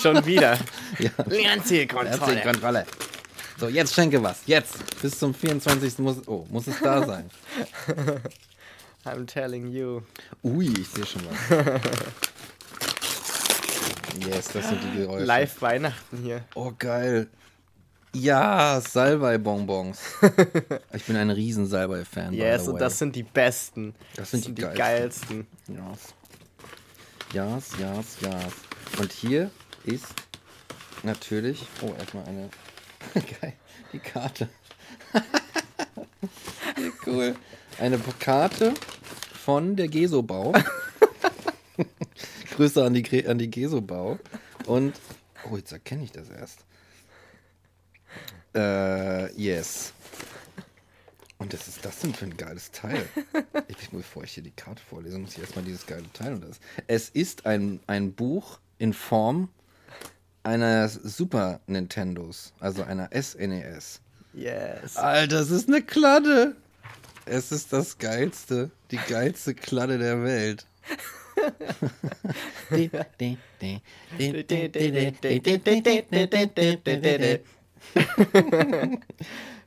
[0.00, 0.58] Schon wieder.
[0.98, 1.10] Ja.
[1.26, 2.38] Lernzielkontrolle.
[2.38, 2.84] Herzlichen
[3.58, 4.40] So, jetzt schenke was.
[4.46, 4.78] Jetzt.
[5.02, 5.98] Bis zum 24.
[5.98, 7.30] muss, oh, muss es da sein.
[9.04, 10.02] I'm telling you.
[10.44, 11.64] Ui, ich sehe schon was.
[14.18, 15.24] Yes, das sind die Geräusche.
[15.24, 16.44] Live Weihnachten hier.
[16.54, 17.28] Oh, geil.
[18.12, 20.00] Ja, Salbei-Bonbons.
[20.92, 22.34] ich bin ein riesen Salbei-Fan.
[22.34, 23.94] Yes, und das sind die besten.
[24.16, 25.46] Das sind die die geilsten.
[25.68, 26.14] geilsten.
[27.32, 27.70] Yes.
[27.78, 28.52] Yes, yes, yes.
[29.00, 29.50] Und hier
[29.84, 30.06] ist
[31.04, 31.66] natürlich.
[31.80, 32.50] Oh, erstmal eine.
[33.14, 33.54] Geil.
[33.92, 34.48] Die Karte.
[36.76, 37.36] Wie cool.
[37.78, 38.74] Eine Karte
[39.32, 40.52] von der Gesobau.
[42.56, 44.18] Grüße an die, an die Gesobau.
[44.66, 44.94] Und.
[45.50, 46.64] Oh, jetzt erkenne ich das erst.
[48.54, 49.92] Äh, yes.
[51.38, 53.08] Und das ist das denn für ein geiles Teil?
[53.68, 56.60] Ich, bevor ich hier die Karte vorlese, muss ich erstmal dieses geile Teil und das.
[56.86, 59.48] Es ist ein, ein Buch in Form
[60.42, 64.00] einer Super Nintendos, also einer SNES.
[64.34, 64.96] Yes.
[64.96, 66.56] Alter, es ist eine Kladde.
[67.26, 70.66] Es ist das geilste, die geilste Kladde der Welt.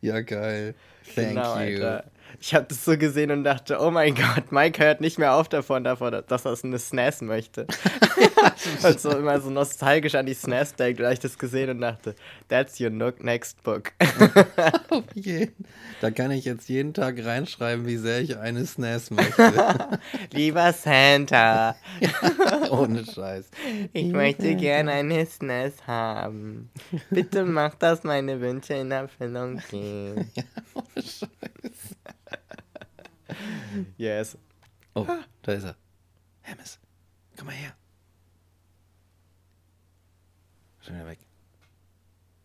[0.01, 0.75] ja, geil.
[1.15, 1.83] Thank genau, you.
[1.83, 2.11] Alter.
[2.39, 5.49] Ich habe das so gesehen und dachte, oh mein Gott, Mike hört nicht mehr auf
[5.49, 7.67] davon, davon dass er eine SNES möchte.
[8.83, 10.99] und so immer so nostalgisch an die SNES denkt.
[10.99, 12.15] Und hab ich das gesehen und dachte,
[12.49, 13.91] that's your next book.
[14.89, 15.65] Auf jeden.
[16.01, 19.99] Da kann ich jetzt jeden Tag reinschreiben, wie sehr ich eine SNES möchte.
[20.31, 21.75] Lieber Santa,
[22.69, 23.49] Ohne Scheiß.
[23.93, 26.69] ich möchte gerne eine SNES haben.
[27.09, 30.31] Bitte mach, dass meine Wünsche in Erfüllung gehen.
[30.73, 31.95] Ohne Scheiß.
[33.97, 34.37] Yes.
[34.93, 35.07] Oh,
[35.41, 35.75] da ist er.
[36.41, 36.79] Hermes,
[37.37, 37.75] komm mal her.
[40.81, 41.19] Schon wieder weg.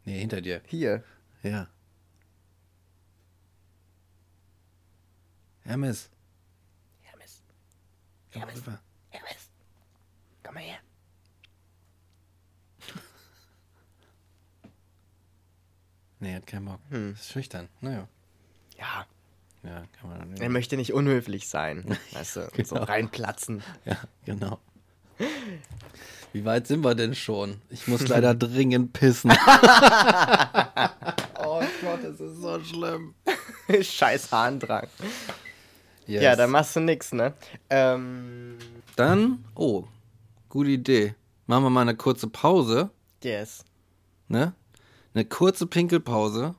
[0.05, 0.63] Nee, hinter dir.
[0.67, 1.05] Hier.
[1.43, 1.69] Ja.
[5.65, 6.11] Hermes.
[7.03, 7.43] Hermes,
[8.33, 8.81] Komm rüber.
[9.11, 9.51] Hermes,
[10.43, 10.79] komm mal her.
[16.21, 16.81] Nee, hat keinen Bock.
[16.89, 17.13] Hm.
[17.13, 17.69] Ist schüchtern.
[17.81, 18.09] Naja.
[18.77, 19.07] Ja,
[19.63, 21.97] Ja, kann man dann er möchte nicht unhöflich sein.
[22.13, 22.85] Weißt du, so Genau.
[22.85, 23.63] reinplatzen.
[23.85, 24.59] Ja, genau.
[26.33, 27.61] Wie weit sind wir denn schon?
[27.71, 29.31] Ich muss leider dringend pissen.
[31.43, 33.15] oh Gott, das ist so schlimm.
[33.81, 34.87] Scheiß Harndrang.
[36.07, 36.23] Yes.
[36.23, 37.35] Ja, dann machst du nix, ne?
[37.69, 38.57] Ähm,
[38.97, 39.85] Dann, oh,
[40.49, 41.15] gute Idee.
[41.47, 42.91] Machen wir mal eine kurze Pause,
[43.23, 43.65] yes.
[44.29, 44.55] ne?
[45.15, 46.55] Eine kurze Pinkelpause.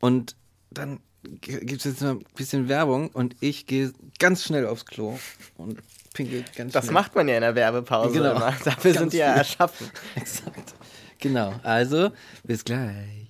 [0.00, 0.34] Und
[0.70, 5.18] dann gibt es jetzt noch ein bisschen Werbung und ich gehe ganz schnell aufs Klo
[5.56, 5.78] und
[6.14, 6.94] pinkel ganz Das schnell.
[6.94, 8.32] macht man ja in der Werbepause Genau.
[8.36, 8.52] immer.
[8.64, 9.90] Dafür Ganz sind die ja erschaffen.
[10.14, 10.74] Exakt.
[11.18, 11.54] Genau.
[11.62, 12.10] Also,
[12.44, 13.26] bis gleich.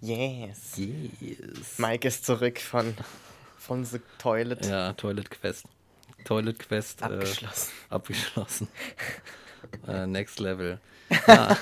[0.00, 0.76] Yes.
[0.76, 1.78] Yes.
[1.78, 2.94] Mike ist zurück von,
[3.62, 4.66] von The Toilet.
[4.66, 5.66] Ja, Toilet Quest.
[6.24, 7.02] Toilet Quest.
[7.02, 7.72] Abgeschlossen.
[7.90, 8.68] Äh, abgeschlossen.
[9.88, 10.80] äh, next Level.
[11.26, 11.56] Ja.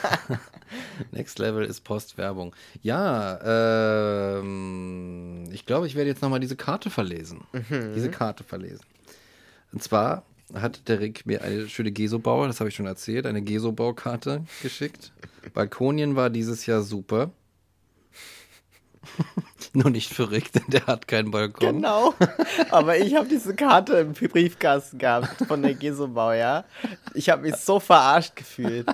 [1.12, 2.54] next Level ist Postwerbung.
[2.82, 7.42] Ja, ähm, ich glaube, ich werde jetzt nochmal diese Karte verlesen.
[7.70, 8.84] Diese Karte verlesen.
[9.72, 10.24] Und zwar
[10.54, 15.12] hat der Rick mir eine schöne Gesobauer, das habe ich schon erzählt, eine Gesobaukarte geschickt.
[15.54, 17.30] Balkonien war dieses Jahr super.
[19.72, 21.76] Nur nicht für Rick, denn der hat keinen Balkon.
[21.76, 22.14] Genau.
[22.70, 26.64] Aber ich habe diese Karte im Briefkasten gehabt von der Gesobau, ja.
[27.14, 28.86] Ich habe mich so verarscht gefühlt.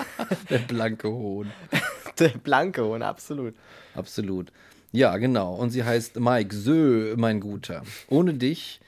[0.50, 1.52] Der blanke Hohn.
[2.18, 3.54] Der blanke Hohn, absolut.
[3.94, 4.52] Absolut.
[4.92, 5.54] Ja, genau.
[5.54, 7.82] Und sie heißt Mike Sö, mein Guter.
[8.08, 8.80] Ohne dich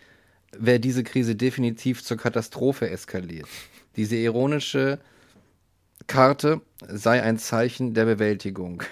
[0.57, 3.49] wäre diese Krise definitiv zur Katastrophe eskaliert.
[3.97, 4.99] Diese ironische
[6.07, 8.83] Karte sei ein Zeichen der Bewältigung.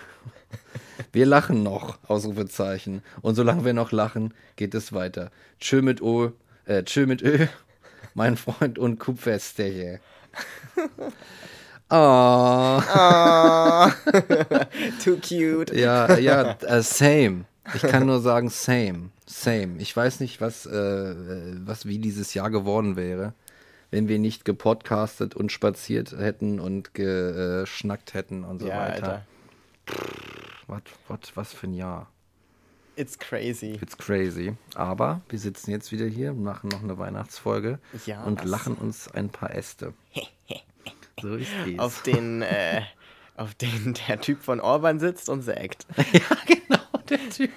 [1.13, 3.03] Wir lachen noch, Ausrufezeichen.
[3.23, 5.31] Und solange wir noch lachen, geht es weiter.
[5.61, 6.33] Tschö mit O,
[6.67, 7.47] äh, tschö mit Ö,
[8.15, 10.01] mein Freund und Kupfersteche.
[11.91, 12.81] Oh.
[15.05, 15.75] Too cute.
[15.75, 17.45] Ja, ja, äh, same.
[17.75, 19.11] Ich kann nur sagen, same.
[19.27, 19.77] Same.
[19.79, 21.15] Ich weiß nicht, was, äh,
[21.65, 23.33] was wie dieses Jahr geworden wäre,
[23.91, 29.25] wenn wir nicht gepodcastet und spaziert hätten und geschnackt hätten und so Ja, weiter.
[29.87, 30.44] Alter.
[30.67, 32.11] Was, was, was für ein Jahr.
[32.97, 33.79] It's crazy.
[33.83, 34.55] It's crazy.
[34.75, 39.31] Aber wir sitzen jetzt wieder hier, machen noch eine Weihnachtsfolge Ja, und lachen uns ein
[39.31, 39.95] paar Äste.
[41.21, 41.79] so ist es.
[41.79, 42.83] Auf den äh,
[43.37, 45.87] auf denen der Typ von Orban sitzt und sägt.
[46.12, 47.51] ja, genau, der Typ.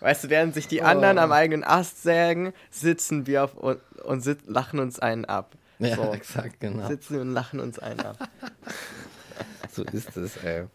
[0.00, 4.22] Weißt du, während sich die anderen am eigenen Ast sägen, sitzen wir auf und, und
[4.22, 5.56] sit lachen uns einen ab.
[5.78, 6.02] Ja, so.
[6.12, 6.88] exakt, genau.
[6.88, 8.28] Sitzen und lachen uns einen ab.
[9.70, 10.66] So ist es, ey.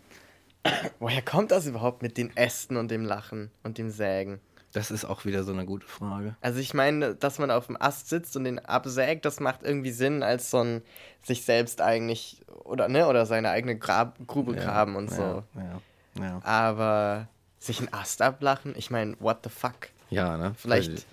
[1.00, 4.40] Woher kommt das überhaupt mit den Ästen und dem Lachen und dem Sägen?
[4.76, 6.36] Das ist auch wieder so eine gute Frage.
[6.42, 9.92] Also ich meine, dass man auf dem Ast sitzt und den absägt, das macht irgendwie
[9.92, 10.82] Sinn, als so ein
[11.24, 15.44] sich selbst eigentlich oder ne oder seine eigene Grab Grube graben und so.
[15.56, 15.82] Ja,
[16.18, 16.42] ja, ja.
[16.44, 19.90] Aber sich einen Ast ablachen, ich meine, what the fuck?
[20.10, 20.54] Ja, ne?
[20.58, 21.06] Vielleicht,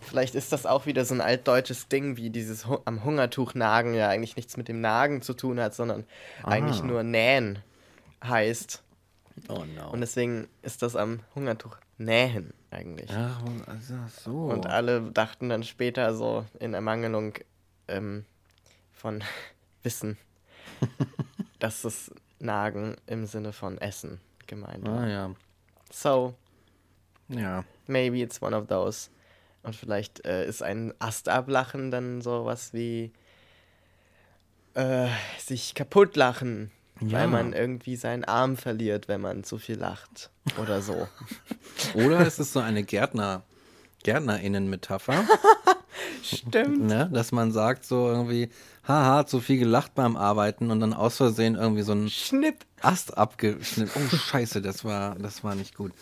[0.00, 3.92] vielleicht ist das auch wieder so ein altdeutsches Ding, wie dieses Hu am Hungertuch nagen
[3.94, 6.04] ja eigentlich nichts mit dem Nagen zu tun hat, sondern
[6.44, 7.58] eigentlich nur nähen
[8.22, 8.84] heißt.
[9.48, 9.90] Oh no.
[9.90, 13.10] Und deswegen ist das am Hungertuch nähen eigentlich.
[13.12, 14.36] Ach, also so.
[14.44, 17.34] Und alle dachten dann später so in Ermangelung
[17.88, 18.24] ähm,
[18.92, 19.22] von
[19.82, 20.16] Wissen,
[21.58, 25.00] dass das Nagen im Sinne von Essen gemeint war.
[25.02, 25.34] ah, ja.
[25.92, 26.34] So,
[27.28, 27.64] Ja.
[27.86, 29.10] maybe it's one of those.
[29.62, 33.12] Und vielleicht äh, ist ein Astablachen dann sowas wie
[34.74, 35.08] äh,
[35.38, 36.70] sich kaputt lachen,
[37.00, 37.18] Ja.
[37.20, 40.30] weil man irgendwie seinen Arm verliert, wenn man zu viel lacht
[40.60, 41.08] oder so.
[41.94, 43.42] Oder ist es so eine Gärtner,
[44.04, 45.24] GärtnerInnen-Metapher,
[46.22, 46.82] Stimmt.
[46.82, 47.08] ne?
[47.12, 48.50] dass man sagt so irgendwie,
[48.86, 52.66] haha, zu viel gelacht beim Arbeiten und dann aus Versehen irgendwie so ein Schnipp.
[52.82, 53.90] Ast abgeschnitten.
[54.12, 55.92] Oh Scheiße, das war, das war nicht gut.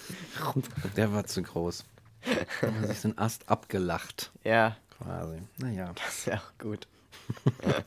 [0.97, 1.85] Der war zu groß.
[2.61, 5.39] Da hat sich so ein Ast abgelacht, Ja, quasi.
[5.59, 6.87] Naja, das ist ja auch gut.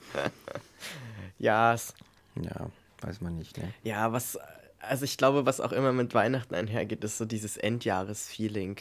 [1.40, 1.94] ja, es,
[2.36, 2.68] ja,
[3.02, 3.74] weiß man nicht, ne?
[3.84, 4.38] ja, was,
[4.80, 8.78] also ich glaube, was auch immer mit Weihnachten einhergeht, ist so dieses Endjahres-Feeling.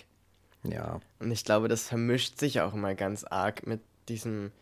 [0.65, 4.53] Ja, Und ich glaube, das vermischt sich auch immer ganz arg mit diesem,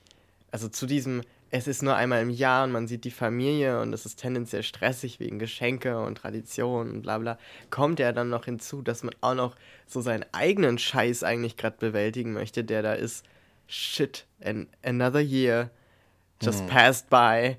[0.51, 3.93] also zu diesem, es ist nur einmal im Jahr und man sieht die Familie und
[3.93, 7.39] es ist tendenziell stressig wegen Geschenke und Traditionen und bla bla,
[7.71, 9.57] kommt ja dann noch hinzu, dass man auch noch
[9.87, 13.25] so seinen eigenen Scheiß eigentlich gerade bewältigen möchte, der da ist,
[13.67, 15.71] shit, an, another year
[16.41, 17.57] just passed by.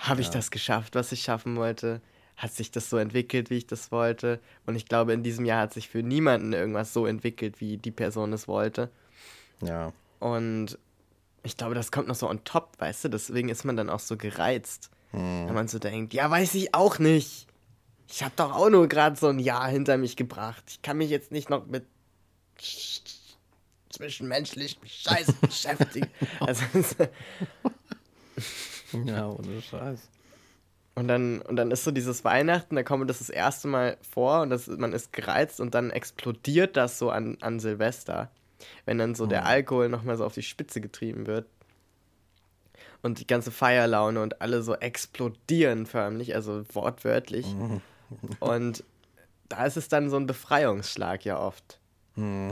[0.00, 2.00] Habe ich das geschafft, was ich schaffen wollte?
[2.36, 4.40] Hat sich das so entwickelt, wie ich das wollte?
[4.66, 7.90] Und ich glaube, in diesem Jahr hat sich für niemanden irgendwas so entwickelt, wie die
[7.90, 8.90] Person es wollte.
[9.62, 10.78] ja, Und
[11.44, 13.08] ich glaube, das kommt noch so on top, weißt du?
[13.10, 14.90] Deswegen ist man dann auch so gereizt.
[15.12, 17.46] Wenn man so denkt, ja, weiß ich auch nicht.
[18.08, 20.62] Ich habe doch auch nur gerade so ein Jahr hinter mich gebracht.
[20.68, 21.84] Ich kann mich jetzt nicht noch mit
[22.58, 23.02] sch-
[23.90, 26.08] zwischenmenschlichem Scheiß beschäftigen.
[26.40, 26.62] Also,
[29.04, 30.08] ja, ohne Scheiß.
[30.94, 34.42] und, dann, und dann ist so dieses Weihnachten, da kommt das das erste Mal vor
[34.42, 38.30] und das, man ist gereizt und dann explodiert das so an, an Silvester.
[38.84, 41.46] Wenn dann so der Alkohol nochmal so auf die Spitze getrieben wird.
[43.02, 47.46] Und die ganze Feierlaune und alle so explodieren förmlich, also wortwörtlich.
[48.38, 48.84] Und
[49.48, 51.80] da ist es dann so ein Befreiungsschlag ja oft.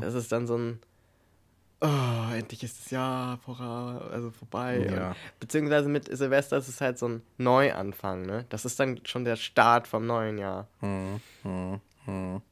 [0.01, 0.81] Das ist dann so ein,
[1.81, 4.87] oh, endlich ist das Jahr vora, also vorbei.
[4.91, 5.17] Ja.
[5.39, 8.47] Beziehungsweise mit Silvester ist es halt so ein Neuanfang, ne?
[8.49, 10.69] Das ist dann schon der Start vom neuen Jahr.
[10.81, 12.43] Hm, hm, hm.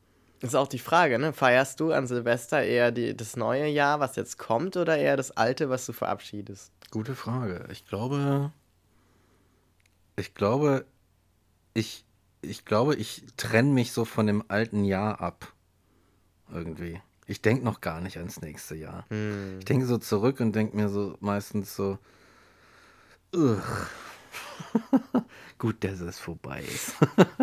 [0.41, 1.33] Ist auch die Frage, ne?
[1.33, 5.37] Feierst du an Silvester eher die, das neue Jahr, was jetzt kommt, oder eher das
[5.37, 6.72] alte, was du verabschiedest?
[6.91, 7.66] Gute Frage.
[7.70, 8.53] Ich glaube,
[10.16, 10.87] ich glaube,
[11.74, 12.05] ich,
[12.41, 15.53] ich glaube, ich trenne mich so von dem alten Jahr ab.
[16.51, 17.03] Irgendwie.
[17.29, 19.05] Ich denke noch gar nicht ans nächste Jahr.
[19.59, 21.99] Ich denke so zurück und denke mir so meistens so,
[25.59, 26.95] gut, dass es vorbei ist.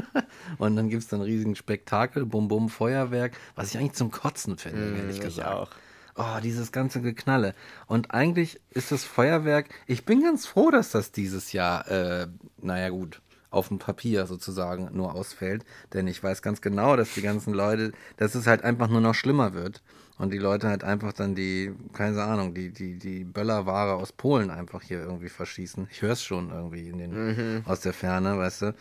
[0.57, 4.11] und dann gibt es dann einen riesigen Spektakel, Bum Bum Feuerwerk, was ich eigentlich zum
[4.11, 5.47] Kotzen finde, ehrlich ich gesagt.
[5.47, 5.69] auch.
[6.17, 7.53] Oh, dieses ganze Geknalle.
[7.87, 12.27] Und eigentlich ist das Feuerwerk, ich bin ganz froh, dass das dieses Jahr, äh,
[12.57, 13.21] naja gut,
[13.55, 15.65] auf dem Papier sozusagen nur ausfällt.
[15.93, 19.15] Denn ich weiß ganz genau, dass die ganzen Leute, dass es halt einfach nur noch
[19.15, 19.81] schlimmer wird.
[20.17, 24.49] Und die Leute halt einfach dann die, keine Ahnung, die, die, die Böllerware aus Polen
[24.49, 25.87] einfach hier irgendwie verschießen.
[25.91, 28.75] Ich höre es schon irgendwie in den, aus der Ferne, weißt du.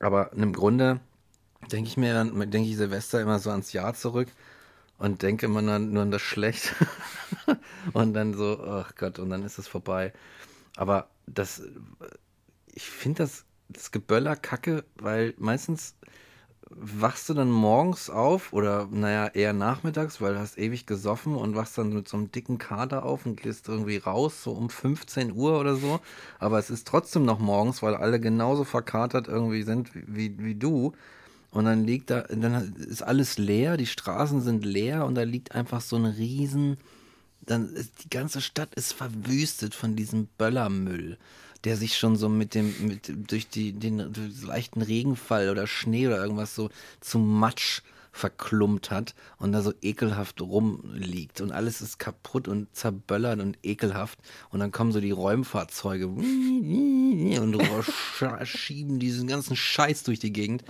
[0.00, 1.00] Aber im Grunde
[1.72, 4.28] denke ich mir dann, denke ich Silvester immer so ans Jahr zurück
[4.98, 6.74] und denke immer nur, nur an das Schlecht.
[7.92, 10.12] und dann so, ach Gott, und dann ist es vorbei.
[10.76, 11.62] Aber das,
[12.74, 15.94] ich finde das, das Geböller kacke, weil meistens
[16.70, 21.54] wachst du dann morgens auf oder naja, eher nachmittags, weil du hast ewig gesoffen und
[21.54, 25.32] wachst dann mit so einem dicken Kater auf und gehst irgendwie raus, so um 15
[25.32, 26.00] Uhr oder so.
[26.38, 30.92] Aber es ist trotzdem noch morgens, weil alle genauso verkatert irgendwie sind wie, wie du.
[31.50, 35.54] Und dann liegt da, dann ist alles leer, die Straßen sind leer und da liegt
[35.54, 36.76] einfach so ein riesen,
[37.40, 41.16] dann ist die ganze Stadt ist verwüstet von diesem Böllermüll.
[41.64, 46.06] Der sich schon so mit dem, mit, durch die, den durch leichten Regenfall oder Schnee
[46.06, 47.82] oder irgendwas so zu Matsch
[48.12, 54.18] verklumpt hat und da so ekelhaft rumliegt und alles ist kaputt und zerböllert und ekelhaft
[54.50, 56.24] und dann kommen so die Räumfahrzeuge und
[58.44, 60.64] schieben diesen ganzen Scheiß durch die Gegend.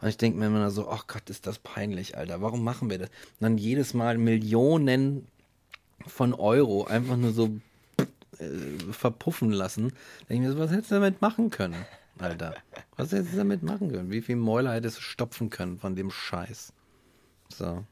[0.00, 2.42] Und ich denke mir immer so, ach Gott, ist das peinlich, Alter.
[2.42, 3.08] Warum machen wir das?
[3.08, 5.28] Und dann jedes Mal Millionen
[6.08, 7.50] von Euro einfach nur so
[8.42, 9.88] äh, verpuffen lassen.
[9.88, 11.84] Da denke ich mir so, was hättest du damit machen können,
[12.18, 12.54] Alter?
[12.96, 14.10] Was hättest du damit machen können?
[14.10, 16.72] Wie viel Mäuler hättest du stopfen können von dem Scheiß?
[17.48, 17.84] So.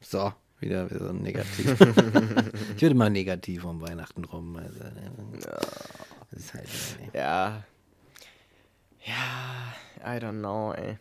[0.00, 1.80] So, wieder, wieder so negativ.
[2.76, 4.56] ich würde mal negativ um Weihnachten rum.
[4.56, 5.58] Also, ja.
[6.30, 6.68] Das ist halt,
[7.12, 7.64] ja.
[9.04, 10.98] Ja, I don't know, ey.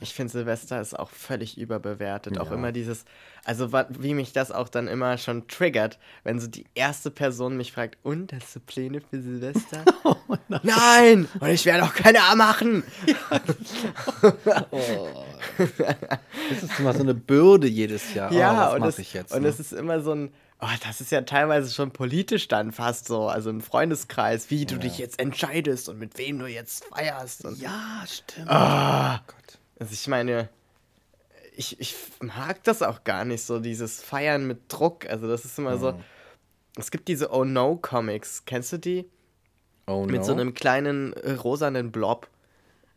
[0.00, 2.36] Ich finde, Silvester ist auch völlig überbewertet.
[2.36, 2.42] Ja.
[2.42, 3.04] Auch immer dieses,
[3.44, 7.72] also wie mich das auch dann immer schon triggert, wenn so die erste Person mich
[7.72, 9.84] fragt, und hast du Pläne für Silvester?
[10.04, 10.16] oh,
[10.48, 10.60] nein.
[10.62, 11.28] nein!
[11.40, 12.82] Und ich werde auch keine A machen!
[14.44, 15.08] Ja, oh.
[15.58, 18.32] Das ist immer so eine Bürde jedes Jahr.
[18.32, 19.48] Ja, oh, und, das, jetzt, und ne?
[19.48, 23.28] es ist immer so ein, Oh, das ist ja teilweise schon politisch dann fast so,
[23.28, 27.44] also im Freundeskreis, wie du dich jetzt entscheidest und mit wem du jetzt feierst.
[27.58, 28.48] Ja, stimmt.
[28.48, 29.55] Oh, oh Gott.
[29.78, 30.48] Also ich meine,
[31.56, 35.08] ich, ich mag das auch gar nicht so, dieses Feiern mit Druck.
[35.08, 35.80] Also das ist immer mhm.
[35.80, 36.00] so.
[36.76, 39.10] Es gibt diese Oh No Comics, kennst du die?
[39.86, 40.22] Oh Mit no?
[40.24, 42.28] so einem kleinen äh, rosanen Blob,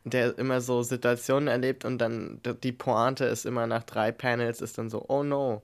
[0.03, 4.77] der immer so Situationen erlebt und dann die Pointe ist immer nach drei Panels ist
[4.77, 5.61] dann so Oh No.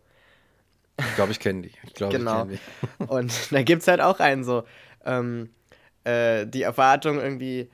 [0.97, 1.71] Ich glaube, ich kenne die.
[1.83, 2.47] Ich glaube, genau.
[2.47, 2.59] ich kenne
[2.99, 3.03] die.
[3.09, 4.63] Und da gibt es halt auch einen so,
[5.03, 5.49] ähm,
[6.05, 7.69] äh, die Erwartung irgendwie,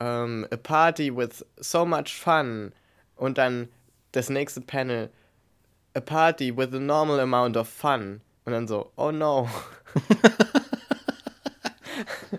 [0.00, 2.72] ähm, a party with so much fun.
[3.16, 3.68] Und dann
[4.12, 5.10] das nächste Panel,
[5.94, 8.20] a party with a normal amount of fun.
[8.44, 9.48] Und dann so, oh no.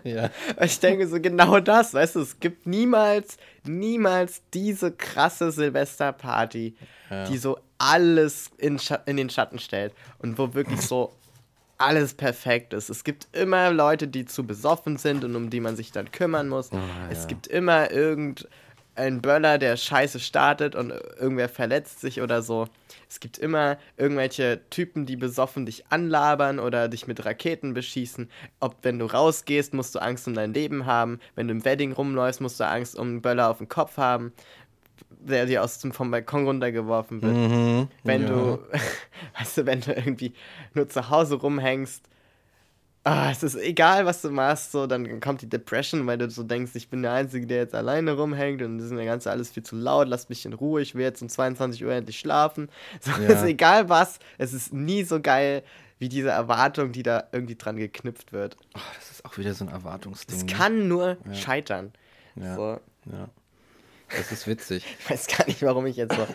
[0.04, 0.30] ja.
[0.62, 6.76] Ich denke so genau das, weißt du, es gibt niemals, niemals diese krasse Silvesterparty,
[7.10, 7.26] ja.
[7.26, 11.14] die so alles in, in den Schatten stellt und wo wirklich so
[11.78, 12.90] alles perfekt ist.
[12.90, 16.48] Es gibt immer Leute, die zu besoffen sind und um die man sich dann kümmern
[16.48, 16.72] muss.
[16.72, 17.10] Oh, ja.
[17.12, 17.92] Es gibt immer
[18.98, 22.68] irgendeinen Böller, der scheiße startet und irgendwer verletzt sich oder so.
[23.10, 28.30] Es gibt immer irgendwelche Typen, die besoffen dich anlabern oder dich mit Raketen beschießen.
[28.60, 31.20] Ob wenn du rausgehst, musst du Angst um dein Leben haben.
[31.36, 34.34] Wenn du im Wedding rumläufst, musst du Angst um einen Böller auf den Kopf haben
[35.10, 37.34] der dir aus dem vom Balkon runtergeworfen wird.
[37.34, 38.28] Mhm, wenn ja.
[38.28, 38.60] du,
[39.40, 40.34] weißt du, wenn du irgendwie
[40.74, 42.08] nur zu Hause rumhängst,
[43.06, 46.44] ah, es ist egal, was du machst, so, dann kommt die Depression, weil du so
[46.44, 49.52] denkst, ich bin der Einzige, der jetzt alleine rumhängt und das ist mir ganz alles
[49.52, 52.70] viel zu laut, lass mich in Ruhe, ich will jetzt um 22 Uhr endlich schlafen.
[53.02, 53.30] So, ja.
[53.30, 55.64] ist egal was, es ist nie so geil
[56.00, 58.58] wie diese Erwartung, die da irgendwie dran geknüpft wird.
[58.74, 60.36] Oh, das ist auch wieder so ein Erwartungsding.
[60.36, 60.52] Es ne?
[60.52, 61.34] kann nur ja.
[61.34, 61.94] scheitern.
[62.36, 62.56] Ja.
[62.56, 62.80] So.
[63.12, 63.30] ja.
[64.10, 64.84] Das ist witzig.
[65.00, 66.28] Ich weiß gar nicht, warum ich jetzt so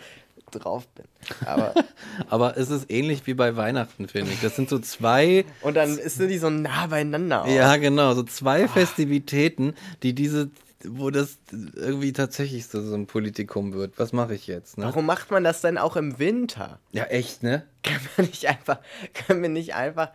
[0.51, 1.05] drauf bin.
[1.45, 1.73] Aber,
[2.29, 4.41] Aber es ist ähnlich wie bei Weihnachten, finde ich.
[4.41, 5.45] Das sind so zwei.
[5.61, 7.43] Und dann ist die so nah beieinander.
[7.43, 7.47] Auch.
[7.47, 8.13] Ja, genau.
[8.13, 8.67] So zwei oh.
[8.67, 9.73] Festivitäten,
[10.03, 10.51] die diese
[10.85, 13.97] wo das irgendwie tatsächlich so, so ein Politikum wird.
[13.97, 14.77] Was mache ich jetzt?
[14.77, 14.85] Ne?
[14.85, 16.79] Warum macht man das denn auch im Winter?
[16.91, 17.65] Ja, echt, ne?
[17.83, 18.79] Können wir nicht einfach,
[19.13, 20.11] können wir nicht einfach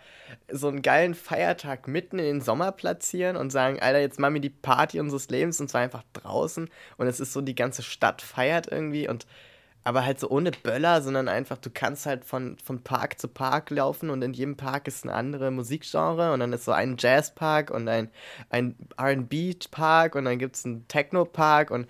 [0.51, 4.41] so einen geilen Feiertag mitten in den Sommer platzieren und sagen, Alter, jetzt machen wir
[4.41, 8.22] die Party unseres Lebens und zwar einfach draußen und es ist so, die ganze Stadt
[8.22, 9.26] feiert irgendwie und
[9.87, 13.70] aber halt so ohne Böller, sondern einfach, du kannst halt von, von Park zu Park
[13.70, 17.70] laufen und in jedem Park ist eine andere Musikgenre und dann ist so ein Jazzpark
[17.70, 18.11] und ein,
[18.51, 21.87] ein RB-Park und dann gibt es einen Techno-Park und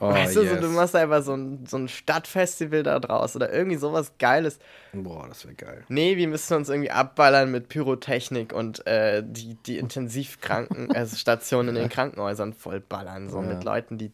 [0.00, 0.54] oh, weißt du, yes.
[0.54, 4.58] so, du machst einfach so ein, so ein Stadtfestival da draus oder irgendwie sowas Geiles.
[4.94, 5.84] Boah, das wäre geil.
[5.90, 11.68] Nee, wir müssen uns irgendwie abballern mit Pyrotechnik und äh, die, die Intensivkranken, also Stationen
[11.68, 13.48] in den Krankenhäusern vollballern, so ja.
[13.48, 14.12] mit Leuten, die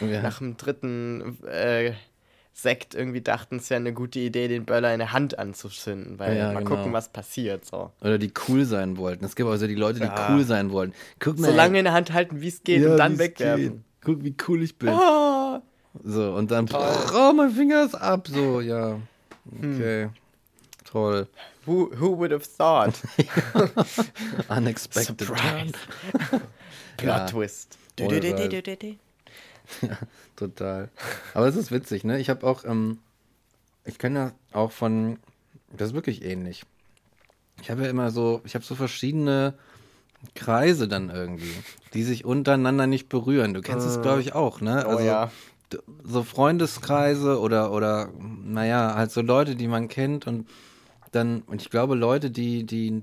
[0.00, 0.22] ja.
[0.22, 1.92] nach dem dritten äh,
[2.52, 6.36] Sekt irgendwie dachten, es wäre eine gute Idee, den Böller in der Hand anzuzünden, weil
[6.36, 6.76] ja, mal genau.
[6.76, 7.64] gucken, was passiert.
[7.64, 7.92] So.
[8.00, 9.24] Oder die cool sein wollten.
[9.24, 10.28] Es gibt also die Leute, die ja.
[10.30, 10.92] cool sein wollen.
[11.20, 13.62] Guck mal, so lange in der Hand halten, wie es geht und dann wegwerfen.
[13.62, 13.82] Geht.
[14.02, 14.88] Guck, wie cool ich bin.
[14.88, 15.60] Oh.
[16.02, 18.26] So, und dann, oh, mein Finger ist ab.
[18.26, 18.98] So, ja.
[19.60, 19.74] Hm.
[19.74, 20.02] Okay.
[20.04, 20.10] Hm.
[20.84, 21.28] Toll.
[21.64, 22.94] Who, who would have thought?
[24.48, 25.20] Unexpected.
[25.20, 25.72] Surprise.
[26.96, 27.78] Plot Twist.
[27.96, 28.98] Du, du, du,
[29.82, 29.98] Ja,
[30.36, 30.88] total.
[31.34, 32.18] Aber es ist witzig, ne?
[32.18, 32.98] Ich habe auch, ähm,
[33.84, 35.18] ich kenne ja auch von,
[35.76, 36.64] das ist wirklich ähnlich.
[37.60, 39.54] Ich habe ja immer so, ich habe so verschiedene
[40.34, 41.52] Kreise dann irgendwie,
[41.94, 43.54] die sich untereinander nicht berühren.
[43.54, 44.84] Du kennst es, äh, glaube ich, auch, ne?
[44.86, 45.30] Oh also, oh ja.
[46.02, 48.08] So Freundeskreise oder, oder,
[48.42, 50.48] naja, halt so Leute, die man kennt und
[51.12, 53.02] dann, und ich glaube, Leute, die, die,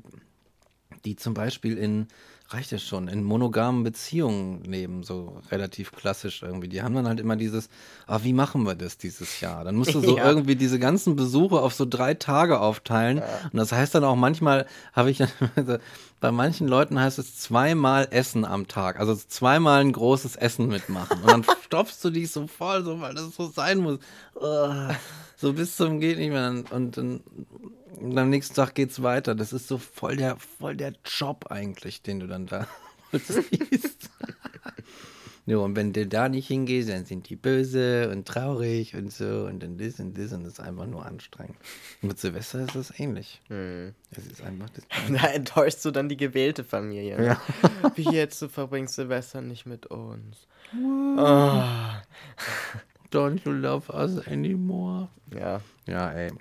[1.05, 2.07] die zum Beispiel in
[2.49, 3.07] reicht ja schon.
[3.07, 6.67] In monogamen Beziehungen leben, so relativ klassisch irgendwie.
[6.67, 7.69] Die haben dann halt immer dieses,
[8.05, 9.63] ah, wie machen wir das dieses Jahr?
[9.63, 10.29] Dann musst du so Ja.
[10.29, 13.23] irgendwie diese ganzen Besuche auf so drei Tage aufteilen.
[13.51, 15.23] Und das heißt dann auch manchmal, habe ich,
[16.19, 18.99] bei manchen Leuten heißt es zweimal Essen am Tag.
[18.99, 21.21] Also zweimal ein großes Essen mitmachen.
[21.21, 23.99] Und dann stopfst du dich so voll, so, weil das so sein muss.
[25.37, 26.63] So bis zum geht nicht mehr.
[26.71, 27.21] Und dann
[27.99, 29.35] und am nächsten Tag geht's weiter.
[29.35, 32.67] Das ist so voll der, voll der Job eigentlich, den du dann da
[33.13, 34.09] siehst.
[35.47, 39.45] Jo, und wenn du da nicht hingehst, dann sind die böse und traurig und so
[39.45, 41.55] und dann das und das und das ist einfach nur anstrengend.
[42.01, 43.41] Und mit Silvester ist das ähnlich.
[43.49, 44.85] Es ist einfach das.
[45.21, 47.23] Da enttäuschst du dann die gewählte Familie.
[47.23, 47.41] Ja.
[47.93, 50.47] Wie jetzt, du verbringst Silvester nicht mit uns.
[50.73, 51.63] Oh.
[53.11, 55.09] Don't you love us anymore?
[55.31, 55.61] Ja.
[55.85, 56.31] Ja, ey.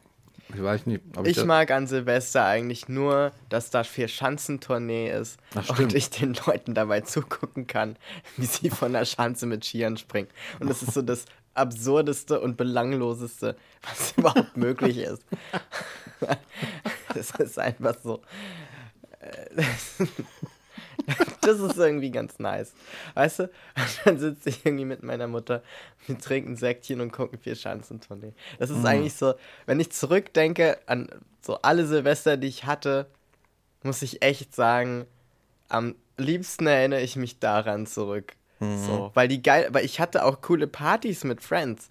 [0.53, 5.39] Ich weiß nicht, ich, Ich mag an Silvester eigentlich nur, dass da vier Schanzentournee ist
[5.55, 7.97] Ach, und ich den Leuten dabei zugucken kann,
[8.37, 10.29] wie sie von der Schanze mit Skiern springen.
[10.61, 11.25] Und das ist so das
[11.55, 15.23] absurdeste und belangloseste, was überhaupt möglich ist.
[17.15, 18.23] Das ist einfach so.
[21.45, 22.73] Das ist irgendwie ganz nice.
[23.15, 23.43] Weißt du?
[23.45, 25.63] Und dann sitze ich irgendwie mit meiner Mutter,
[26.07, 28.33] wir trinken Säckchen und gucken vier Schanzentournee.
[28.59, 29.35] Das ist eigentlich so,
[29.67, 31.09] wenn ich zurückdenke an
[31.41, 33.07] so alle Silvester, die ich hatte,
[33.83, 35.07] muss ich echt sagen,
[35.69, 38.35] am liebsten erinnere ich mich daran zurück.
[38.61, 41.89] So, weil die geil, weil ich hatte auch coole Partys mit Friends,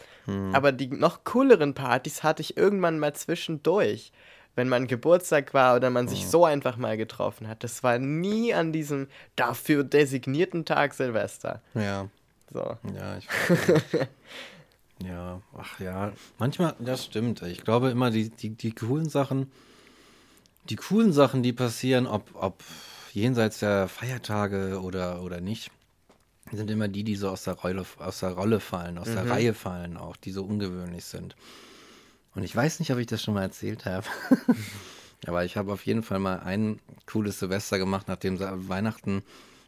[0.54, 4.12] aber die noch cooleren Partys hatte ich irgendwann mal zwischendurch,
[4.56, 7.64] wenn man Geburtstag war oder man sich so einfach mal getroffen hat.
[7.64, 11.62] Das war nie an diesem dafür designierten Tag Silvester.
[11.74, 12.08] ja,
[12.52, 12.78] So.
[12.96, 14.08] ja, ich weiß.
[15.04, 16.14] Ja, ach ja.
[16.38, 17.42] Manchmal, das stimmt.
[17.42, 19.52] Ich glaube immer, die, die, die coolen Sachen,
[20.70, 22.64] die coolen Sachen, die passieren, ob, ob
[23.12, 25.72] jenseits der Feiertage oder, oder nicht,
[26.52, 29.54] sind immer die, die so aus der Rolle, aus der Rolle fallen, aus der Reihe
[29.54, 31.36] fallen auch, die so ungewöhnlich sind.
[32.36, 34.06] Und ich weiß nicht, ob ich das schon mal erzählt habe.
[35.26, 39.24] Aber ich habe auf jeden Fall mal ein cooles Silvester gemacht, nachdem Weihnachten,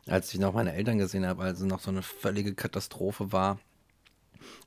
[0.08, 3.60] als ich noch meine Eltern gesehen habe, also noch so eine völlige Katastrophe war.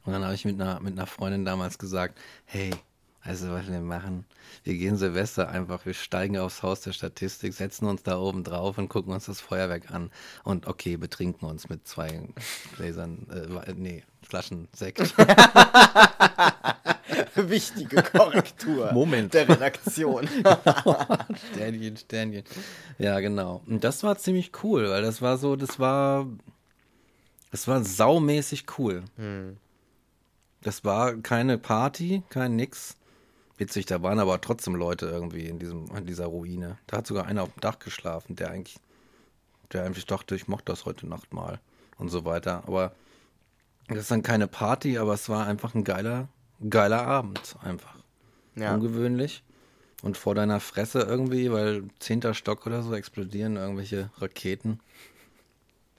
[0.05, 2.71] Und dann habe ich mit einer, mit einer Freundin damals gesagt, hey,
[3.21, 4.25] also was wir machen,
[4.65, 8.79] wir gehen Silvester einfach, wir steigen aufs Haus der Statistik, setzen uns da oben drauf
[8.79, 10.11] und gucken uns das Feuerwerk an.
[10.45, 12.23] Und okay, betrinken uns mit zwei
[12.77, 15.01] Gläsern, äh, nee, Flaschen Sekt.
[17.35, 19.35] Wichtige Korrektur Moment.
[19.35, 20.29] der Redaktion.
[21.53, 22.45] Sternchen, Sternchen.
[22.99, 23.63] Ja, genau.
[23.67, 26.27] Und das war ziemlich cool, weil das war so, das war,
[27.51, 29.05] das war saumäßig cool.
[30.63, 32.97] Das war keine Party, kein nix.
[33.57, 36.79] Witzig, da waren aber trotzdem Leute irgendwie in diesem, in dieser Ruine.
[36.87, 38.79] Da hat sogar einer auf dem Dach geschlafen, der eigentlich,
[39.73, 41.59] der eigentlich dachte, ich mochte das heute Nacht mal
[41.99, 42.63] und so weiter.
[42.67, 42.93] Aber
[43.89, 46.29] das ist dann keine Party, aber es war einfach ein geiler,
[46.69, 47.95] geiler Abend einfach
[48.55, 48.75] Ja.
[48.75, 49.43] ungewöhnlich.
[50.03, 54.79] Und vor deiner Fresse irgendwie, weil zehnter Stock oder so explodieren irgendwelche Raketen.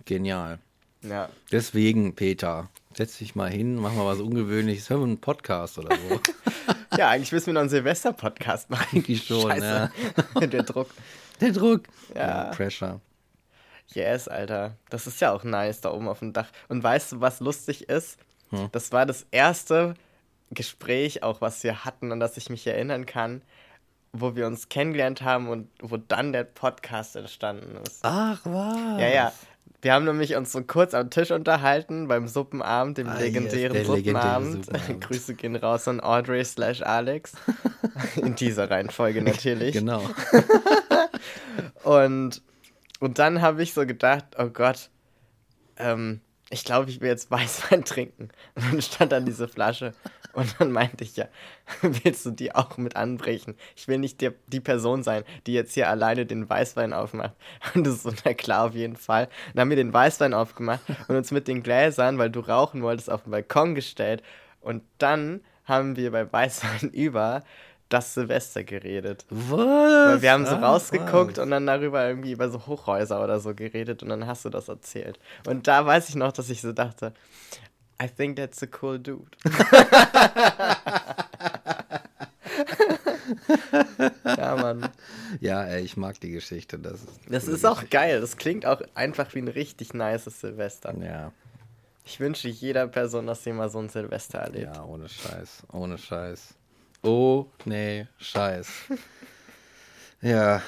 [0.06, 0.60] Genial.
[1.02, 1.30] ja.
[1.52, 5.96] Deswegen, Peter, setz dich mal hin, mach mal was Ungewöhnliches, hör mal einen Podcast oder
[5.96, 6.20] so.
[6.98, 8.88] Ja, eigentlich müssen wir noch einen Silvester-Podcast machen.
[8.98, 9.92] Eigentlich schon, Scheiße.
[10.50, 10.90] Der Druck.
[11.40, 11.84] Der Druck.
[12.16, 12.46] Ja.
[12.46, 13.00] Pressure.
[13.94, 14.76] Yes, Alter.
[14.90, 16.48] Das ist ja auch nice da oben auf dem Dach.
[16.68, 18.18] Und weißt du, was lustig ist?
[18.50, 18.70] Hm.
[18.72, 19.94] Das war das erste
[20.52, 23.42] Gespräch, auch was wir hatten, an das ich mich erinnern kann,
[24.12, 28.00] wo wir uns kennengelernt haben und wo dann der Podcast entstanden ist.
[28.04, 29.02] Ach, was?
[29.02, 29.34] Ja, ja.
[29.82, 33.74] Wir haben nämlich uns so kurz am Tisch unterhalten beim Suppenabend, dem Ah, yes, legendären
[33.78, 34.66] legendäre Suppenabend.
[34.66, 35.02] Suppenabend.
[35.08, 37.34] Grüße gehen raus an Audrey slash Alex.
[38.18, 39.74] In dieser Reihenfolge natürlich.
[39.74, 40.04] Genau.
[41.84, 42.42] Und,
[43.00, 44.90] und dann habe ich so gedacht, oh Gott,
[45.78, 48.30] ähm, ich glaube, ich will jetzt Weißwein trinken.
[48.56, 49.94] Und dann stand dann diese Flasche.
[50.34, 51.26] Und dann meinte ich ja,
[51.82, 53.56] willst du die auch mit anbrechen?
[53.76, 57.36] Ich will nicht der, die Person sein, die jetzt hier alleine den Weißwein aufmacht.
[57.74, 59.28] Und das ist so, na klar, auf jeden Fall.
[59.54, 63.10] Dann haben wir den Weißwein aufgemacht und uns mit den Gläsern, weil du rauchen wolltest,
[63.10, 64.24] auf den Balkon gestellt.
[64.62, 67.44] Und dann haben wir bei Weißwein über
[67.90, 69.26] das Silvester geredet.
[69.30, 69.58] Was?
[69.58, 71.44] Weil wir haben so Ach, rausgeguckt was.
[71.44, 74.68] und dann darüber irgendwie über so Hochhäuser oder so geredet und dann hast du das
[74.70, 75.20] erzählt.
[75.48, 77.14] Und da weiß ich noch, dass ich so dachte,
[78.02, 79.26] I think that's a cool dude.
[84.26, 84.90] ja, Mann.
[85.40, 86.80] Ja, ey, ich mag die Geschichte.
[86.80, 87.98] Das ist, Das ist auch Geschichte.
[87.98, 88.22] geil.
[88.22, 90.94] Das klingt auch einfach wie ein richtig nices Silvester.
[91.02, 91.32] Ja,
[92.06, 94.76] Ich wünsche jeder Person, dass sie mal so ein Silvester erlebt.
[94.76, 95.64] ja, ohne Scheiß.
[95.72, 96.56] Ohne Scheiß.
[97.02, 98.68] Oh, nee, Scheiß.
[100.22, 100.62] ja,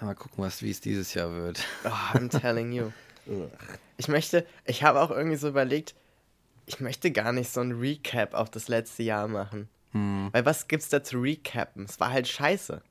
[0.00, 1.64] Mal gucken, was, wie es dieses Jahr wird.
[1.84, 2.90] Oh, I'm telling you.
[3.96, 5.94] Ich möchte, ich habe auch irgendwie so überlegt,
[6.66, 9.68] ich möchte gar nicht so ein Recap auf das letzte Jahr machen.
[9.92, 10.30] Hm.
[10.32, 11.84] Weil was gibt's da zu recappen?
[11.84, 12.82] Es war halt scheiße.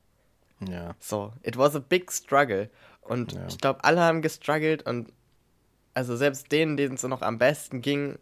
[0.66, 0.96] Ja.
[0.98, 2.70] So, it was a big struggle.
[3.02, 3.46] Und Ja.
[3.48, 5.12] ich glaube, alle haben gestruggelt und
[5.92, 8.18] also selbst denen, denen es noch am besten ging,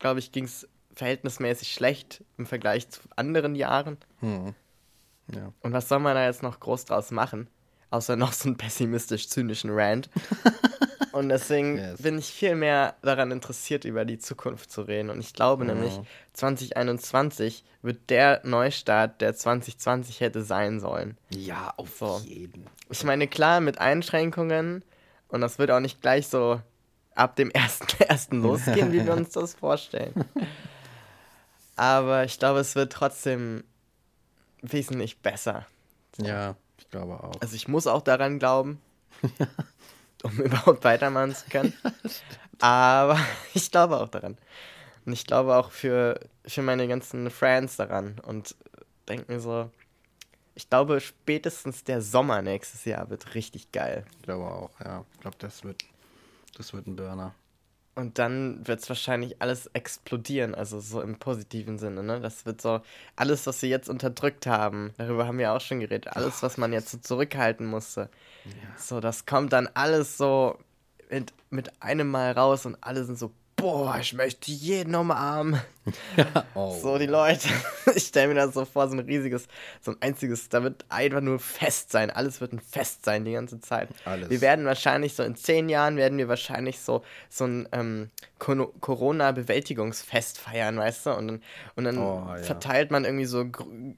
[0.00, 3.96] glaube ich, ging es verhältnismäßig schlecht im Vergleich zu anderen Jahren.
[4.20, 4.54] Hm.
[5.34, 5.52] Ja.
[5.60, 7.48] Und was soll man da jetzt noch groß draus machen?
[7.90, 10.10] Außer noch so einen pessimistisch-zynischen Rant.
[11.12, 12.02] Und deswegen Yes.
[12.02, 15.10] bin ich viel mehr daran interessiert, über die Zukunft zu reden.
[15.10, 15.72] Und ich glaube Ja.
[15.72, 16.00] nämlich,
[16.32, 21.16] 2021 wird der Neustart, der 2020 hätte sein sollen.
[21.30, 22.20] Ja, auf So.
[22.24, 22.66] jeden.
[22.90, 24.84] Ich meine, klar, mit Einschränkungen.
[25.28, 26.60] Und das wird auch nicht gleich so
[27.14, 28.34] ab dem 1.1.
[28.42, 30.24] losgehen, wie wir uns das vorstellen.
[31.76, 33.64] Aber ich glaube, es wird trotzdem
[34.62, 35.66] wesentlich besser.
[36.18, 37.40] Ja, ich glaube auch.
[37.40, 38.80] Also ich muss auch daran glauben,
[40.22, 41.74] um überhaupt weitermachen zu können.
[42.60, 43.18] Aber
[43.54, 44.38] ich glaube auch daran.
[45.04, 48.20] Und ich glaube auch für, für meine ganzen Friends daran.
[48.20, 48.54] Und
[49.08, 49.70] denke mir so,
[50.54, 54.04] ich glaube spätestens der Sommer nächstes Jahr wird richtig geil.
[54.18, 55.04] Ich glaube auch, ja.
[55.14, 55.82] Ich glaube, das wird,
[56.56, 57.34] das wird ein Burner.
[57.96, 62.20] Und dann wird es wahrscheinlich alles explodieren, also so im positiven Sinne, ne?
[62.20, 62.80] Das wird so,
[63.14, 66.72] alles, was wir jetzt unterdrückt haben, darüber haben wir auch schon geredet, alles, was man
[66.72, 68.10] jetzt so zurückhalten musste,
[68.76, 70.58] so, das kommt dann alles so
[71.08, 75.60] mit, mit einem Mal raus und alle sind so, boah, ich möchte jeden umarmen.
[76.54, 76.76] Oh.
[76.80, 77.48] So, die Leute,
[77.94, 79.46] ich stelle mir das so vor, so ein riesiges,
[79.80, 82.10] so ein einziges, da wird einfach nur Fest sein.
[82.10, 83.88] Alles wird ein Fest sein die ganze Zeit.
[84.04, 84.30] Alles.
[84.30, 90.38] Wir werden wahrscheinlich so in zehn Jahren werden wir wahrscheinlich so, so ein ähm, Corona-Bewältigungsfest
[90.38, 91.10] feiern, weißt du?
[91.14, 91.42] Und dann,
[91.76, 92.36] und dann Oh, ja.
[92.38, 93.44] verteilt man irgendwie so,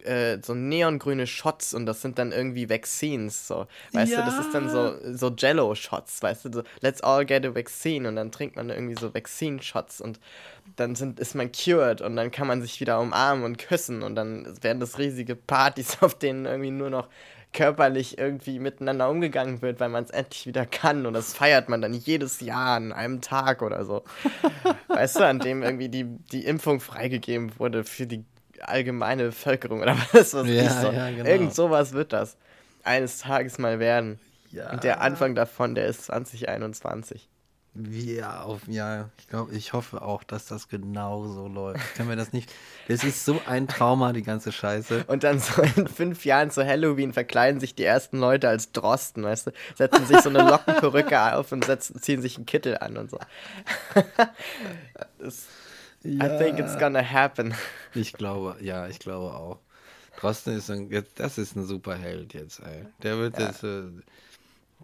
[0.05, 3.67] äh, so neongrüne Shots und das sind dann irgendwie Vaccines, so.
[3.93, 6.53] Weißt du, das ist dann so, so Jello-Shots, weißt du?
[6.53, 10.21] So, let's all get a vaccine und dann trinkt man irgendwie so Vaccine-Shots und
[10.77, 14.15] dann sind, ist man cured und dann kann man sich wieder umarmen und küssen und
[14.17, 17.09] dann werden das riesige Partys, auf denen irgendwie nur noch
[17.53, 21.81] körperlich irgendwie miteinander umgegangen wird, weil man es endlich wieder kann und das feiert man
[21.81, 24.03] dann jedes Jahr an einem Tag oder so.
[24.89, 28.25] weißt du, an dem irgendwie die, die Impfung freigegeben wurde für die
[28.61, 30.91] allgemeine Bevölkerung oder was weiß Ja, ich so.
[30.91, 31.29] ja, genau.
[31.29, 32.37] Irgend sowas wird das
[32.85, 34.19] eines Tages mal werden.
[34.53, 34.73] Ja.
[34.73, 37.29] Und der Anfang davon, der ist 2021.
[37.91, 41.81] Ja, auf, ja, ich glaube, ich hoffe auch, dass das genau so läuft.
[41.85, 42.53] Ich kann mir das nicht.
[42.89, 45.05] Das ist so ein Trauma, die ganze Scheiße.
[45.09, 49.25] Und dann so in fünf Jahren zu Halloween verkleiden sich die ersten Leute als Drosten,
[49.25, 49.51] weißt du?
[49.75, 53.19] Setzen sich so eine Lockenperücke auf und setzen, ziehen sich einen Kittel an und so.
[55.19, 55.47] das,
[56.05, 57.55] I think it's gonna happen.
[57.95, 59.59] Ich glaube, ja, ich glaube auch.
[60.21, 62.87] Drosten ist ein, das ist ein super Held jetzt, ey.
[63.03, 63.49] Der wird Ja.
[63.49, 63.83] jetzt, äh,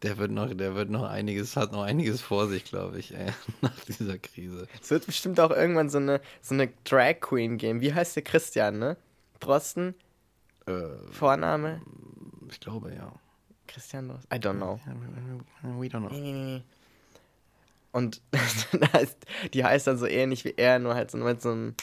[0.03, 3.33] der wird noch, der wird noch einiges, hat noch einiges vor sich, glaube ich, ey,
[3.61, 4.67] nach dieser Krise.
[4.81, 7.81] Es wird bestimmt auch irgendwann so eine, so eine Drag Queen geben.
[7.81, 8.97] Wie heißt der Christian, ne?
[9.41, 9.95] Drosten?
[10.67, 10.73] Äh,
[11.11, 11.83] Vorname?
[12.51, 13.13] ich glaube, ja.
[13.67, 14.35] Christian Drosten?
[14.35, 14.81] I don't know.
[15.63, 16.63] We don't know.
[17.93, 18.23] Und
[19.55, 21.75] die heißt dann so ähnlich wie er, nur halt so mit so einem,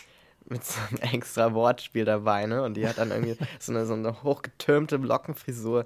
[0.45, 2.63] mit so einem extra Wortspiel dabei, ne?
[2.63, 5.85] Und die hat dann irgendwie so eine, so eine hochgetürmte Lockenfrisur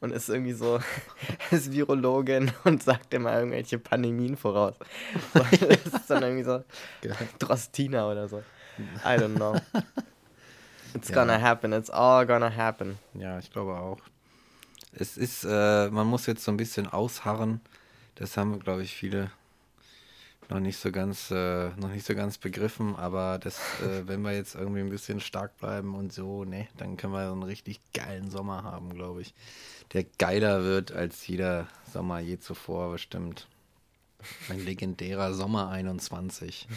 [0.00, 0.80] und ist irgendwie so,
[1.50, 4.74] ist Virologin und sagt immer irgendwelche Pandemien voraus.
[5.34, 6.62] So, das ist dann irgendwie so
[7.02, 7.16] Geil.
[7.38, 8.38] Drostina oder so.
[9.04, 9.56] I don't know.
[10.94, 11.14] It's Ja.
[11.16, 12.98] gonna happen, it's all gonna happen.
[13.14, 13.98] Ja, ich glaube auch.
[14.92, 17.60] Es ist, äh, man muss jetzt so ein bisschen ausharren.
[18.16, 19.30] Das haben, glaube ich, viele
[20.50, 22.96] noch nicht so ganz, äh, noch nicht so ganz begriffen.
[22.96, 26.96] Aber das, äh, wenn wir jetzt irgendwie ein bisschen stark bleiben und so, ne, dann
[26.96, 29.34] können wir so einen richtig geilen Sommer haben, glaube ich.
[29.92, 33.48] Der geiler wird als jeder Sommer je zuvor bestimmt.
[34.48, 36.68] Ein legendärer Sommer 21.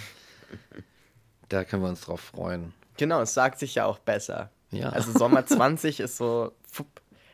[1.50, 2.74] Da können wir uns drauf freuen.
[2.98, 4.50] Genau, es sagt sich ja auch besser.
[4.72, 4.90] Ja.
[4.90, 6.54] Also Sommer 20 ist so,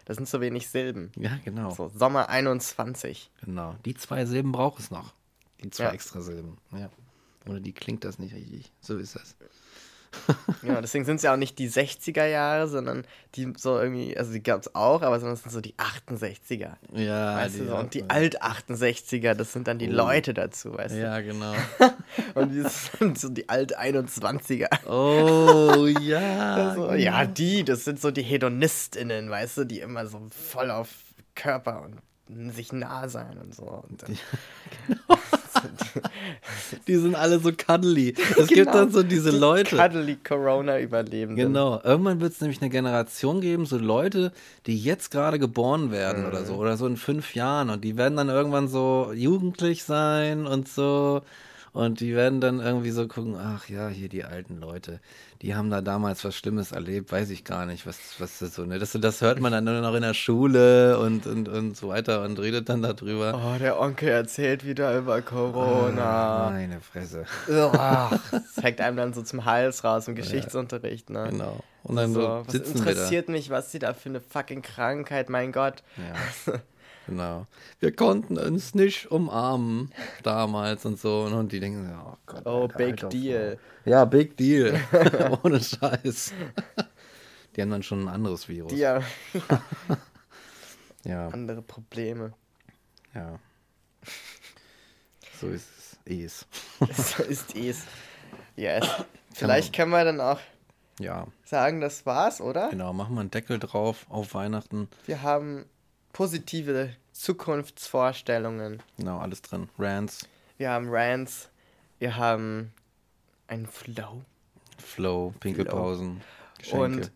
[0.06, 1.12] das sind so wenig Silben.
[1.16, 1.72] Ja, genau.
[1.72, 3.30] So, Sommer 21.
[3.46, 3.76] Genau.
[3.86, 5.14] Die zwei Silben braucht es noch.
[5.64, 5.92] Die zwei Ja.
[5.92, 6.58] extra Silben.
[6.72, 6.90] Ja.
[7.48, 8.72] Ohne die klingt das nicht richtig.
[8.82, 9.36] So ist das.
[10.64, 13.06] Genau, deswegen sind es ja auch nicht die 60er Jahre, sondern
[13.36, 16.72] die so irgendwie, also die gab es auch, aber sondern es sind so die 68er.
[16.94, 18.06] Ja, Weißt du, so, und die ja.
[18.08, 19.94] Alt-68er, das sind dann die Oh.
[19.94, 21.54] Leute dazu, weißt Ja, genau.
[21.78, 21.94] du?
[22.40, 22.64] Und die
[22.98, 24.88] sind so die Alt-21er.
[24.90, 26.74] Oh, ja.
[26.74, 26.94] So, genau.
[26.96, 30.90] ja, die, das sind so die HedonistInnen, weißt du, die immer so voll auf
[31.36, 33.64] Körper und sich nah sein und so.
[33.88, 34.18] Und dann,
[36.88, 38.16] Die sind alle so cuddly.
[38.38, 39.76] Es gibt dann so diese Leute.
[39.76, 41.36] Cuddly Corona-Überlebenden.
[41.36, 41.82] Genau.
[41.84, 44.32] Irgendwann wird es nämlich eine Generation geben, so Leute,
[44.66, 48.18] die jetzt gerade geboren werden oder so, oder so in fünf Jahren und die werden
[48.18, 51.22] dann irgendwann so jugendlich sein und so.
[51.80, 55.00] Und die werden dann irgendwie so gucken, ach ja, hier die alten Leute,
[55.42, 58.66] die haben da damals was Schlimmes erlebt, weiß ich gar nicht, was, was das so,
[58.66, 58.80] ne?
[58.80, 62.24] Das, das hört man dann nur noch in der Schule und, und, und so weiter
[62.24, 63.34] und redet dann darüber.
[63.34, 66.48] Oh, der Onkel erzählt wieder über Corona.
[66.48, 67.24] Ah, meine Fresse.
[67.48, 71.28] Ach, das hängt einem dann so zum Hals raus im Geschichtsunterricht, ne?
[71.30, 71.64] Genau.
[71.84, 72.92] Und dann so, so was sitzen wir da.
[72.92, 75.82] interessiert mich, was sie da für eine fucking Krankheit, mein Gott.
[75.96, 76.54] Ja.
[77.10, 77.48] Genau.
[77.80, 79.92] Wir konnten uns nicht umarmen
[80.24, 81.24] damals und so.
[81.24, 82.42] Und die denken, oh Gott.
[82.46, 83.58] Oh, Alter, big doch deal.
[83.84, 83.92] vor.
[83.92, 84.80] Ja, big deal.
[85.44, 86.34] Ohne Scheiß.
[87.56, 88.72] Die haben dann schon ein anderes Virus.
[88.72, 89.04] Die haben
[91.04, 92.34] Ja, andere Probleme.
[93.16, 93.40] ja.
[95.40, 95.68] So ist
[96.06, 96.46] es.
[96.90, 97.16] Es.
[97.18, 97.84] so ist es.
[98.56, 98.86] Yes.
[99.34, 100.40] Vielleicht können wir dann auch
[101.00, 102.70] Ja, sagen, das war's, oder?
[102.70, 102.92] genau.
[102.94, 104.90] Machen wir einen Deckel drauf auf Weihnachten.
[105.06, 105.66] Wir haben
[106.20, 108.84] positive Zukunftsvorstellungen.
[108.98, 109.70] Genau, alles drin.
[109.80, 110.28] Rants,
[110.58, 111.50] Wir haben Rants.
[111.98, 112.74] Wir haben
[113.48, 114.26] einen Flow.
[114.80, 116.20] Flow, Pinkelpausen,
[116.58, 116.84] Geschenke.
[116.84, 117.12] Und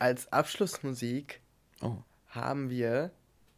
[0.00, 1.42] als Abschlussmusik
[1.80, 3.12] oh, haben wir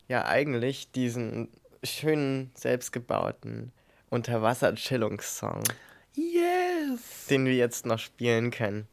[0.09, 1.49] ja eigentlich diesen
[1.83, 3.73] schönen, selbstgebauten
[4.11, 5.65] Unterwasser-Chillungssong,
[6.13, 7.29] yes!
[7.31, 8.87] den wir jetzt noch spielen können.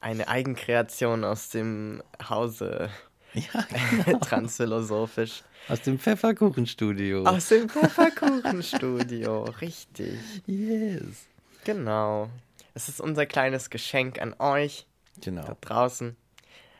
[0.00, 2.90] Eine Eigenkreation aus dem Hause
[3.34, 5.42] Ja, transphilosophisch.
[5.68, 7.24] aus dem Pfefferkuchenstudio.
[7.24, 10.18] Aus dem Pfefferkuchenstudio, richtig.
[10.46, 11.26] Yes.
[11.64, 12.28] Genau.
[12.74, 14.86] Es ist unser kleines Geschenk an euch
[15.20, 15.44] Genau.
[15.44, 16.16] da draußen.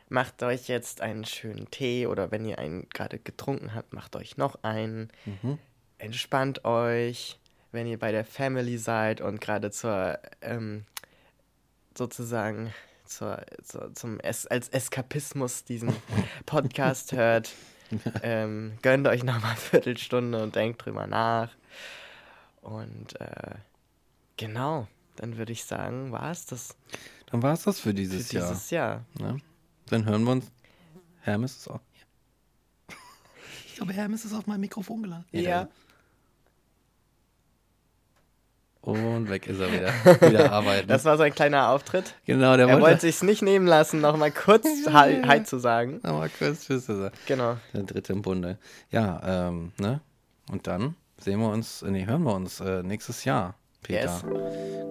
[0.09, 4.37] Macht euch jetzt einen schönen Tee oder wenn ihr einen gerade getrunken habt, macht euch
[4.37, 5.11] noch einen.
[5.25, 5.59] Mhm.
[5.99, 7.39] Entspannt euch,
[7.71, 10.85] wenn ihr bei der Family seid und gerade zur, ähm,
[11.97, 12.73] sozusagen,
[13.17, 15.93] zur, zur, zum es als Eskapismus diesen
[16.47, 17.53] Podcast hört.
[18.23, 21.51] Ähm, gönnt euch nochmal eine Viertelstunde und denkt drüber nach.
[22.63, 23.57] Und äh,
[24.37, 26.75] genau, dann würde ich sagen, war es das
[27.27, 29.05] Dann war es das für für dieses, dieses Jahr.
[29.19, 29.33] Jahr.
[29.33, 29.39] Ne?
[29.87, 30.51] Dann hören wir uns.
[31.21, 31.81] Hermes ist auch.
[33.67, 35.29] Ich glaube, Hermes ist auf meinem Mikrofon gelandet.
[35.33, 35.69] Ja.
[38.83, 39.93] Und weg ist er wieder.
[40.29, 40.89] Wieder arbeiten.
[40.89, 42.15] Das war so ein kleiner Auftritt.
[42.27, 43.01] genau, der Er wollte wollte.
[43.03, 46.01] sich's nicht nehmen lassen, nochmal kurz Hi, Hi zu sagen.
[46.03, 47.13] Aber kurz Tschüss ist er.
[47.27, 47.57] Genau.
[47.73, 48.59] Der dritte im Bunde.
[48.91, 50.01] Ja, ähm, ne?
[50.51, 53.55] Und dann sehen wir uns, nee, hören wir uns äh, nächstes Jahr,
[53.85, 54.01] Peter.
[54.03, 54.25] Yes.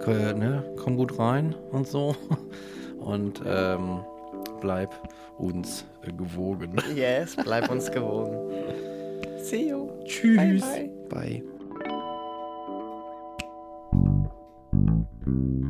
[0.05, 0.63] K- ne?
[0.81, 2.15] Komm gut rein und so.
[2.97, 4.01] Und ähm,
[4.61, 4.91] bleib
[5.37, 6.75] uns äh, gewogen.
[6.95, 8.37] Yes, bleib uns gewogen.
[9.43, 9.89] See you.
[10.05, 10.61] Tschüss.
[10.61, 11.43] Bye, bye.
[11.43, 11.50] Ich
[15.01, 15.60] Thank you.